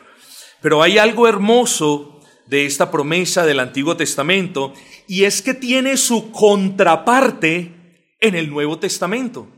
[0.62, 4.74] Pero hay algo hermoso de esta promesa del Antiguo Testamento
[5.08, 9.55] y es que tiene su contraparte en el Nuevo Testamento.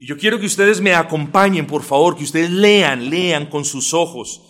[0.00, 3.92] Y yo quiero que ustedes me acompañen, por favor, que ustedes lean, lean con sus
[3.92, 4.40] ojos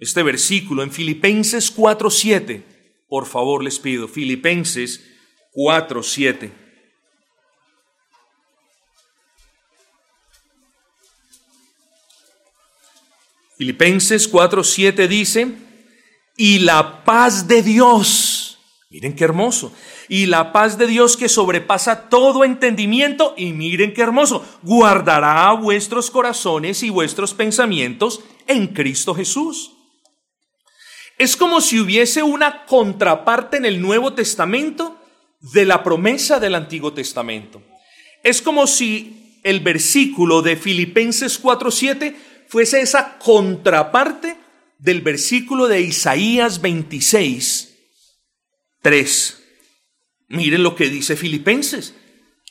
[0.00, 2.64] este versículo en Filipenses 4.7.
[3.06, 5.04] Por favor, les pido, Filipenses
[5.54, 6.50] 4.7.
[13.58, 15.54] Filipenses 4.7 dice,
[16.34, 18.53] y la paz de Dios,
[18.94, 19.72] miren qué hermoso,
[20.08, 26.12] y la paz de Dios que sobrepasa todo entendimiento, y miren qué hermoso, guardará vuestros
[26.12, 29.72] corazones y vuestros pensamientos en Cristo Jesús.
[31.18, 34.96] Es como si hubiese una contraparte en el Nuevo Testamento
[35.40, 37.62] de la promesa del Antiguo Testamento.
[38.22, 42.14] Es como si el versículo de Filipenses 4:7
[42.48, 44.36] fuese esa contraparte
[44.78, 47.73] del versículo de Isaías 26,
[48.84, 49.42] 3.
[50.28, 51.94] Miren lo que dice Filipenses,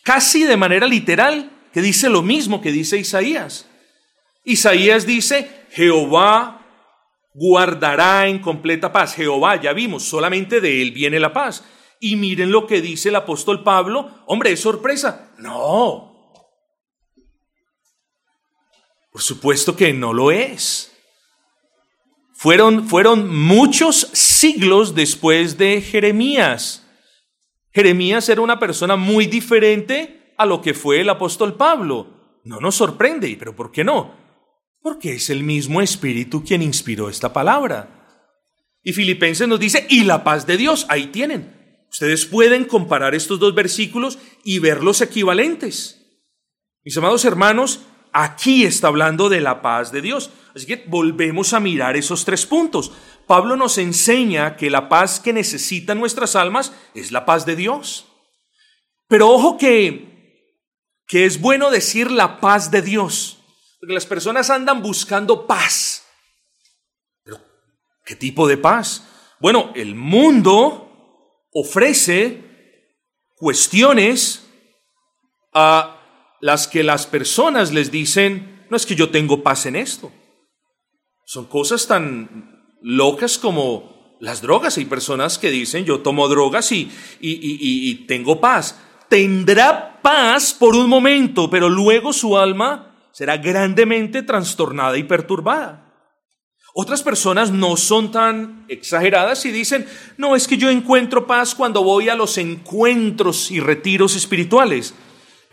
[0.03, 3.69] casi de manera literal, que dice lo mismo que dice Isaías.
[4.43, 6.65] Isaías dice, Jehová
[7.35, 9.13] guardará en completa paz.
[9.13, 11.63] Jehová, ya vimos, solamente de él viene la paz.
[11.99, 14.23] Y miren lo que dice el apóstol Pablo.
[14.25, 15.33] Hombre, es sorpresa.
[15.37, 16.41] No.
[19.11, 20.92] Por supuesto que no lo es.
[22.43, 26.85] Fueron, fueron muchos siglos después de Jeremías.
[27.71, 32.41] Jeremías era una persona muy diferente a lo que fue el apóstol Pablo.
[32.43, 34.13] No nos sorprende, pero ¿por qué no?
[34.81, 38.27] Porque es el mismo Espíritu quien inspiró esta palabra.
[38.83, 41.85] Y Filipenses nos dice, y la paz de Dios, ahí tienen.
[41.89, 46.27] Ustedes pueden comparar estos dos versículos y ver los equivalentes.
[46.83, 50.29] Mis amados hermanos, aquí está hablando de la paz de Dios.
[50.55, 52.91] Así que volvemos a mirar esos tres puntos.
[53.25, 58.05] Pablo nos enseña que la paz que necesitan nuestras almas es la paz de Dios.
[59.07, 60.53] Pero ojo que,
[61.07, 63.39] que es bueno decir la paz de Dios,
[63.79, 66.05] porque las personas andan buscando paz.
[67.23, 67.39] Pero,
[68.05, 69.07] ¿qué tipo de paz?
[69.39, 72.43] Bueno, el mundo ofrece
[73.35, 74.47] cuestiones
[75.53, 76.02] a
[76.43, 80.11] las que las personas les dicen, no es que yo tengo paz en esto.
[81.25, 84.77] Son cosas tan locas como las drogas.
[84.77, 86.91] Hay personas que dicen, yo tomo drogas y,
[87.21, 88.77] y, tengo paz.
[89.07, 95.93] Tendrá paz por un momento, pero luego su alma será grandemente trastornada y perturbada.
[96.73, 99.85] Otras personas no son tan exageradas y dicen,
[100.17, 104.93] no, es que yo encuentro paz cuando voy a los encuentros y retiros espirituales.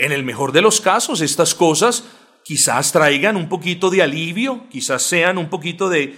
[0.01, 2.05] En el mejor de los casos, estas cosas
[2.43, 6.17] quizás traigan un poquito de alivio, quizás sean un poquito de,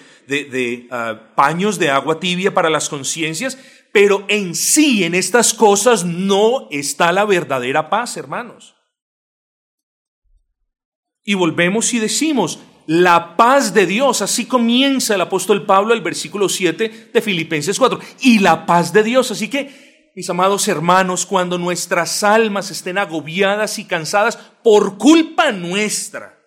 [0.93, 3.59] ah, paños de agua tibia para las conciencias,
[3.93, 8.77] pero en sí, en estas cosas, no está la verdadera paz, hermanos.
[11.25, 16.49] Y volvemos y decimos, la paz de Dios, así comienza el apóstol Pablo el versículo
[16.49, 21.59] 7 de Filipenses 4, y la paz de Dios, así que, mis amados hermanos, cuando
[21.59, 26.39] nuestras almas estén agobiadas y cansadas por culpa nuestra,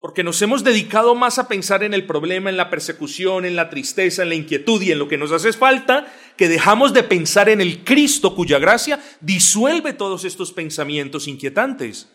[0.00, 3.70] porque nos hemos dedicado más a pensar en el problema, en la persecución, en la
[3.70, 7.48] tristeza, en la inquietud y en lo que nos hace falta, que dejamos de pensar
[7.48, 12.08] en el Cristo cuya gracia disuelve todos estos pensamientos inquietantes.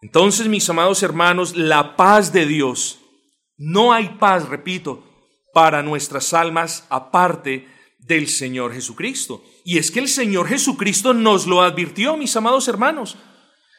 [0.00, 2.98] Entonces, mis amados hermanos, la paz de Dios,
[3.56, 5.02] no hay paz, repito,
[5.54, 7.73] para nuestras almas aparte
[8.06, 9.42] del Señor Jesucristo.
[9.64, 13.16] Y es que el Señor Jesucristo nos lo advirtió, mis amados hermanos.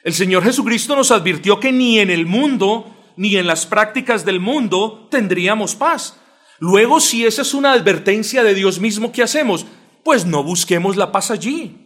[0.03, 4.39] El Señor Jesucristo nos advirtió que ni en el mundo ni en las prácticas del
[4.39, 6.19] mundo tendríamos paz.
[6.59, 9.65] Luego, si esa es una advertencia de Dios mismo, ¿qué hacemos?
[10.03, 11.81] Pues no busquemos la paz allí.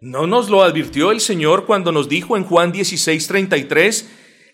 [0.00, 4.06] ¿No nos lo advirtió el Señor cuando nos dijo en Juan 16:33,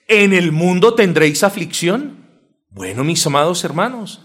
[0.08, 2.28] en el mundo tendréis aflicción?
[2.70, 4.22] Bueno, mis amados hermanos,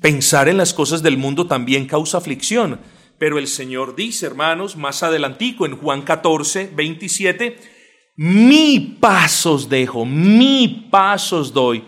[0.00, 2.80] pensar en las cosas del mundo también causa aflicción,
[3.18, 7.58] pero el Señor dice, hermanos, más adelantico en Juan 14, 27,
[8.16, 11.84] mi pasos dejo, mi pasos doy,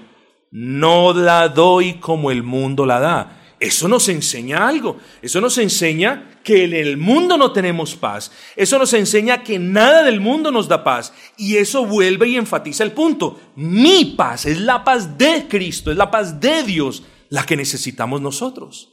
[0.51, 3.35] no la doy como el mundo la da.
[3.61, 4.99] Eso nos enseña algo.
[5.21, 8.31] Eso nos enseña que en el mundo no tenemos paz.
[8.55, 11.13] Eso nos enseña que nada del mundo nos da paz.
[11.37, 13.41] Y eso vuelve y enfatiza el punto.
[13.57, 18.21] Mi paz es la paz de Cristo, es la paz de Dios la que necesitamos
[18.21, 18.93] nosotros.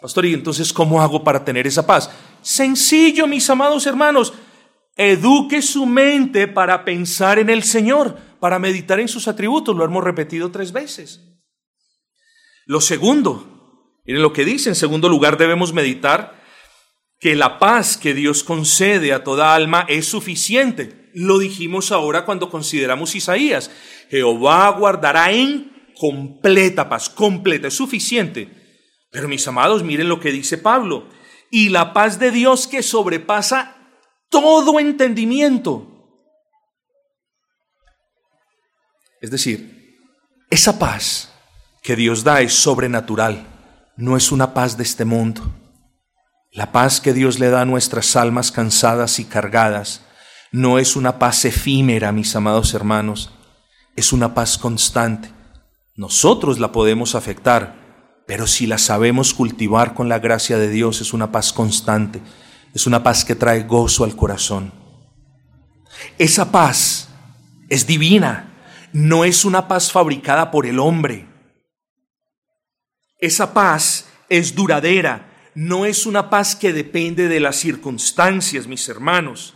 [0.00, 2.10] Pastor, ¿y entonces cómo hago para tener esa paz?
[2.42, 4.32] Sencillo, mis amados hermanos.
[4.96, 9.76] Eduque su mente para pensar en el Señor, para meditar en sus atributos.
[9.76, 11.20] Lo hemos repetido tres veces.
[12.66, 13.52] Lo segundo,
[14.04, 14.70] Miren lo que dice.
[14.70, 16.40] En segundo lugar, debemos meditar
[17.20, 21.10] que la paz que Dios concede a toda alma es suficiente.
[21.14, 23.70] Lo dijimos ahora cuando consideramos Isaías.
[24.10, 28.48] Jehová guardará en completa paz, completa, es suficiente.
[29.10, 31.08] Pero mis amados, miren lo que dice Pablo.
[31.50, 33.76] Y la paz de Dios que sobrepasa
[34.28, 35.88] todo entendimiento.
[39.20, 39.98] Es decir,
[40.50, 41.32] esa paz
[41.82, 43.46] que Dios da es sobrenatural
[43.96, 45.42] no es una paz de este mundo.
[46.50, 50.04] La paz que Dios le da a nuestras almas cansadas y cargadas
[50.50, 53.30] no es una paz efímera, mis amados hermanos,
[53.96, 55.30] es una paz constante.
[55.94, 61.12] Nosotros la podemos afectar, pero si la sabemos cultivar con la gracia de Dios es
[61.12, 62.20] una paz constante,
[62.74, 64.72] es una paz que trae gozo al corazón.
[66.18, 67.08] Esa paz
[67.68, 68.52] es divina,
[68.92, 71.32] no es una paz fabricada por el hombre
[73.22, 79.54] esa paz es duradera, no es una paz que depende de las circunstancias, mis hermanos.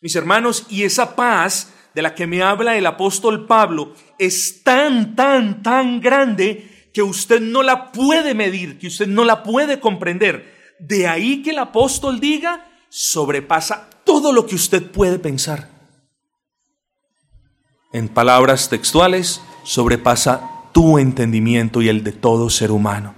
[0.00, 5.16] Mis hermanos, y esa paz de la que me habla el apóstol Pablo es tan,
[5.16, 10.76] tan, tan grande que usted no la puede medir, que usted no la puede comprender.
[10.78, 15.70] De ahí que el apóstol diga, sobrepasa todo lo que usted puede pensar.
[17.94, 23.14] En palabras textuales, sobrepasa tu entendimiento y el de todo ser humano.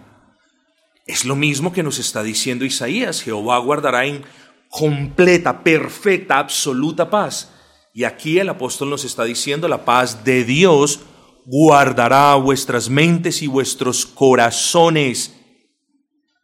[1.04, 4.22] Es lo mismo que nos está diciendo Isaías, Jehová guardará en
[4.70, 7.57] completa, perfecta, absoluta paz.
[7.98, 11.00] Y aquí el apóstol nos está diciendo la paz de Dios
[11.44, 15.34] guardará vuestras mentes y vuestros corazones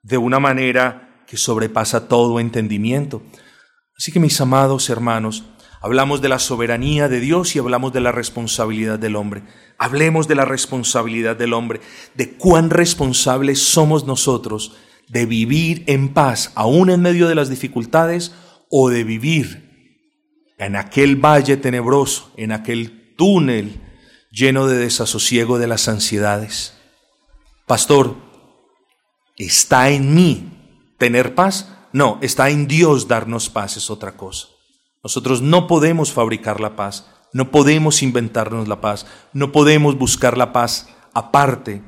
[0.02, 3.22] de una manera que sobrepasa todo entendimiento.
[3.96, 5.44] Así que mis amados hermanos,
[5.80, 9.42] Hablamos de la soberanía de Dios y hablamos de la responsabilidad del hombre.
[9.78, 11.82] Hablemos de la responsabilidad del hombre,
[12.14, 14.72] de cuán responsables somos nosotros
[15.08, 18.34] de vivir en paz, aún en medio de las dificultades,
[18.70, 19.63] o de vivir
[20.58, 23.80] en aquel valle tenebroso, en aquel túnel
[24.30, 26.74] lleno de desasosiego de las ansiedades.
[27.66, 28.16] Pastor,
[29.36, 31.70] ¿está en mí tener paz?
[31.92, 34.48] No, está en Dios darnos paz, es otra cosa.
[35.02, 40.52] Nosotros no podemos fabricar la paz, no podemos inventarnos la paz, no podemos buscar la
[40.52, 41.82] paz aparte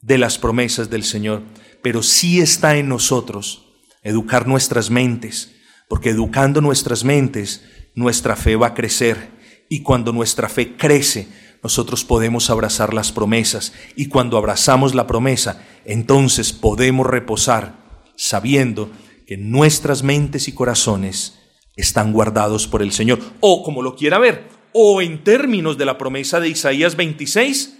[0.00, 1.42] de las promesas del Señor,
[1.82, 3.66] pero sí está en nosotros
[4.02, 5.54] educar nuestras mentes,
[5.88, 7.62] porque educando nuestras mentes,
[8.00, 9.30] nuestra fe va a crecer
[9.68, 11.28] y cuando nuestra fe crece,
[11.62, 17.78] nosotros podemos abrazar las promesas y cuando abrazamos la promesa, entonces podemos reposar
[18.16, 18.90] sabiendo
[19.26, 21.38] que nuestras mentes y corazones
[21.76, 23.20] están guardados por el Señor.
[23.40, 27.78] O como lo quiera ver, o en términos de la promesa de Isaías 26,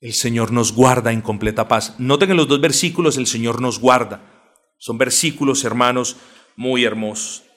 [0.00, 1.96] el Señor nos guarda en completa paz.
[1.98, 4.54] Noten en los dos versículos, el Señor nos guarda.
[4.78, 6.16] Son versículos, hermanos,
[6.56, 7.49] muy hermosos.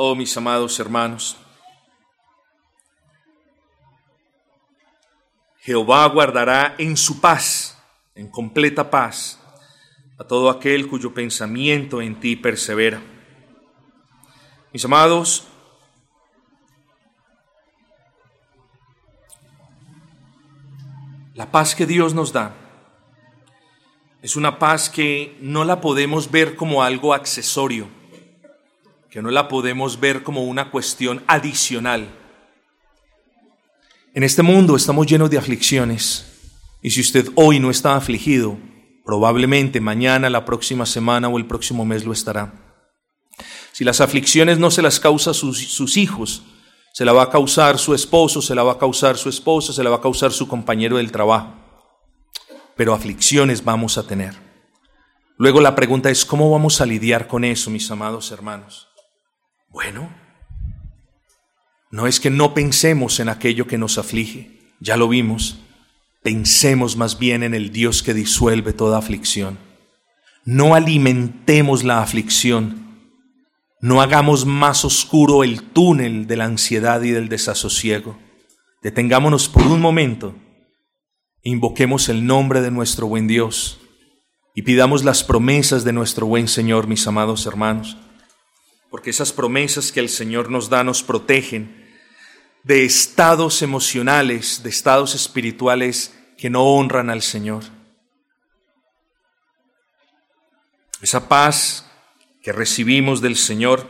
[0.00, 1.36] Oh, mis amados hermanos.
[5.58, 7.76] Jehová guardará en su paz,
[8.14, 9.40] en completa paz,
[10.16, 13.02] a todo aquel cuyo pensamiento en ti persevera.
[14.72, 15.48] Mis amados,
[21.34, 22.54] la paz que Dios nos da
[24.22, 27.97] es una paz que no la podemos ver como algo accesorio,
[29.10, 32.08] que no la podemos ver como una cuestión adicional.
[34.14, 36.26] En este mundo estamos llenos de aflicciones
[36.82, 38.58] y si usted hoy no está afligido,
[39.04, 42.52] probablemente mañana, la próxima semana o el próximo mes lo estará.
[43.72, 46.42] Si las aflicciones no se las causa sus, sus hijos,
[46.90, 49.84] Se la va a causar su esposo, se la va a causar su esposa, se
[49.84, 51.54] la va a causar su compañero del trabajo.
[52.76, 54.34] Pero aflicciones vamos a tener.
[55.36, 58.87] Luego la pregunta es, ¿cómo vamos a lidiar con eso, mis amados hermanos?
[59.70, 60.08] Bueno,
[61.90, 65.60] no es que no pensemos en aquello que nos aflige, ya lo vimos.
[66.22, 69.58] Pensemos más bien en el Dios que disuelve toda aflicción.
[70.44, 72.86] No alimentemos la aflicción.
[73.80, 78.18] No hagamos más oscuro el túnel de la ansiedad y del desasosiego.
[78.82, 80.34] Detengámonos por un momento.
[81.42, 83.80] Invoquemos el nombre de nuestro buen Dios
[84.54, 87.96] y pidamos las promesas de nuestro buen Señor, mis amados hermanos
[88.90, 91.86] porque esas promesas que el Señor nos da nos protegen
[92.62, 97.64] de estados emocionales, de estados espirituales que no honran al Señor.
[101.00, 101.86] Esa paz
[102.42, 103.86] que recibimos del Señor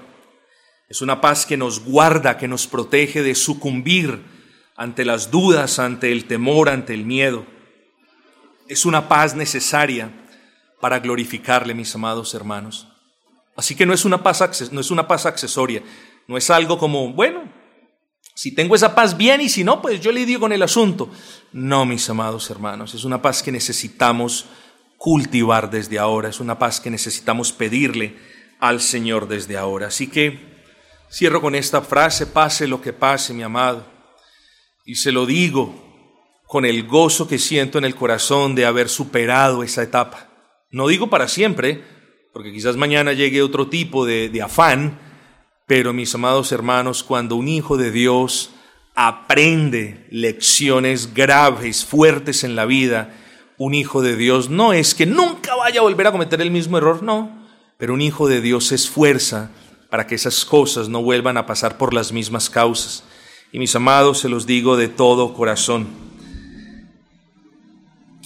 [0.88, 4.22] es una paz que nos guarda, que nos protege de sucumbir
[4.76, 7.46] ante las dudas, ante el temor, ante el miedo.
[8.68, 10.11] Es una paz necesaria
[10.80, 12.88] para glorificarle, mis amados hermanos.
[13.59, 15.82] Así que no es una paz, no es una paz accesoria,
[16.28, 17.52] no es algo como, bueno,
[18.32, 21.11] si tengo esa paz bien y si no, pues yo lidio con el asunto.
[21.50, 24.46] No, mis amados hermanos, es una paz que necesitamos
[24.96, 28.16] cultivar desde ahora, es una paz que necesitamos pedirle
[28.61, 29.88] al Señor desde ahora.
[29.88, 30.38] Así que
[31.11, 33.84] cierro con esta frase, pase lo que pase, mi amado,
[34.84, 35.74] y se lo digo
[36.46, 40.28] con el gozo que siento en el corazón de haber superado esa etapa.
[40.70, 41.97] No digo para siempre,
[42.39, 44.97] porque quizás mañana llegue otro tipo de, afán,
[45.66, 48.51] pero mis amados hermanos, cuando un hijo de Dios
[48.95, 53.12] aprende lecciones graves, fuertes en la vida,
[53.57, 56.78] un hijo de Dios no es que nunca vaya a volver a cometer el mismo
[56.78, 57.45] error, no,
[57.76, 59.51] pero un hijo de Dios se esfuerza
[59.91, 63.03] para que esas cosas no vuelvan a pasar por las mismas causas.
[63.51, 65.89] Y mis amados, se los digo de todo corazón,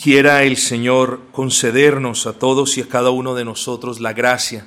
[0.03, 4.66] Quiera el Señor concedernos a todos y a cada uno de nosotros la gracia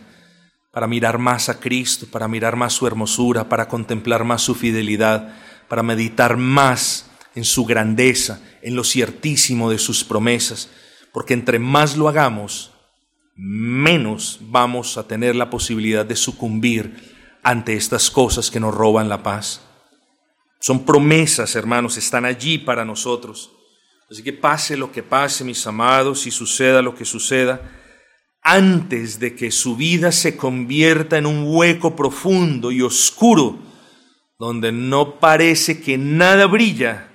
[0.72, 5.36] para mirar más a Cristo, para mirar más su hermosura, para contemplar más su fidelidad,
[5.68, 10.70] para meditar más en su grandeza, en lo ciertísimo de sus promesas,
[11.12, 12.72] porque entre más lo hagamos,
[13.36, 17.14] menos vamos a tener la posibilidad de sucumbir
[17.44, 19.64] ante estas cosas que nos roban la paz.
[20.62, 23.52] Son promesas, hermanos, están allí para nosotros.
[24.10, 27.72] Así que pase lo que pase, mis amados, y suceda lo que suceda,
[28.42, 33.58] antes de que su vida se convierta en un hueco profundo y oscuro,
[34.38, 37.12] donde no parece que nada brilla,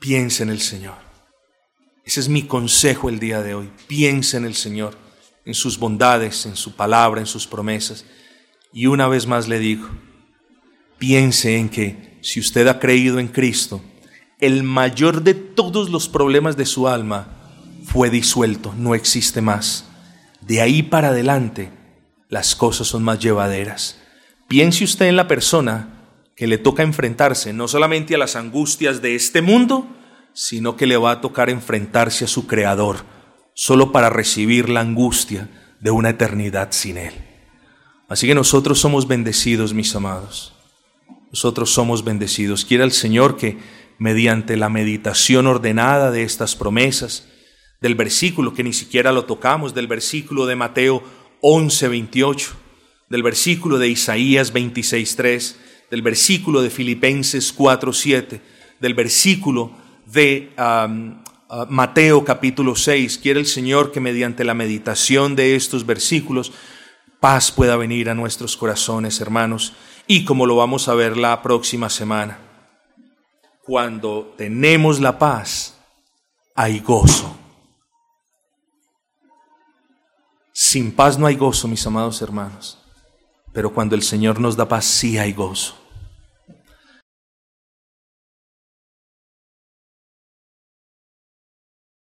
[0.00, 0.96] piense en el Señor.
[2.04, 3.70] Ese es mi consejo el día de hoy.
[3.86, 4.96] Piense en el Señor,
[5.44, 8.04] en sus bondades, en su palabra, en sus promesas.
[8.72, 9.88] Y una vez más le digo,
[10.98, 13.82] piense en que si usted ha creído en Cristo,
[14.40, 17.28] el mayor de todos los problemas de su alma
[17.84, 19.88] fue disuelto, no existe más.
[20.40, 21.72] De ahí para adelante
[22.28, 23.98] las cosas son más llevaderas.
[24.46, 25.94] Piense usted en la persona
[26.36, 29.88] que le toca enfrentarse no solamente a las angustias de este mundo,
[30.34, 32.98] sino que le va a tocar enfrentarse a su Creador,
[33.54, 35.48] solo para recibir la angustia
[35.80, 37.14] de una eternidad sin Él.
[38.08, 40.54] Así que nosotros somos bendecidos, mis amados.
[41.30, 42.64] Nosotros somos bendecidos.
[42.64, 43.58] Quiera el Señor que
[43.98, 47.28] mediante la meditación ordenada de estas promesas,
[47.80, 51.02] del versículo que ni siquiera lo tocamos, del versículo de Mateo
[51.40, 52.50] 11, 28,
[53.08, 58.40] del versículo de Isaías 26, 3, del versículo de Filipenses 4, 7,
[58.80, 59.72] del versículo
[60.06, 63.18] de uh, Mateo capítulo 6.
[63.18, 66.52] Quiere el Señor que mediante la meditación de estos versículos
[67.20, 69.72] paz pueda venir a nuestros corazones, hermanos,
[70.06, 72.47] y como lo vamos a ver la próxima semana
[73.68, 75.74] cuando tenemos la paz,
[76.54, 77.36] hay gozo.
[80.54, 82.78] Sin paz no hay gozo, mis amados hermanos,
[83.52, 85.76] pero cuando el Señor nos da paz, sí hay gozo.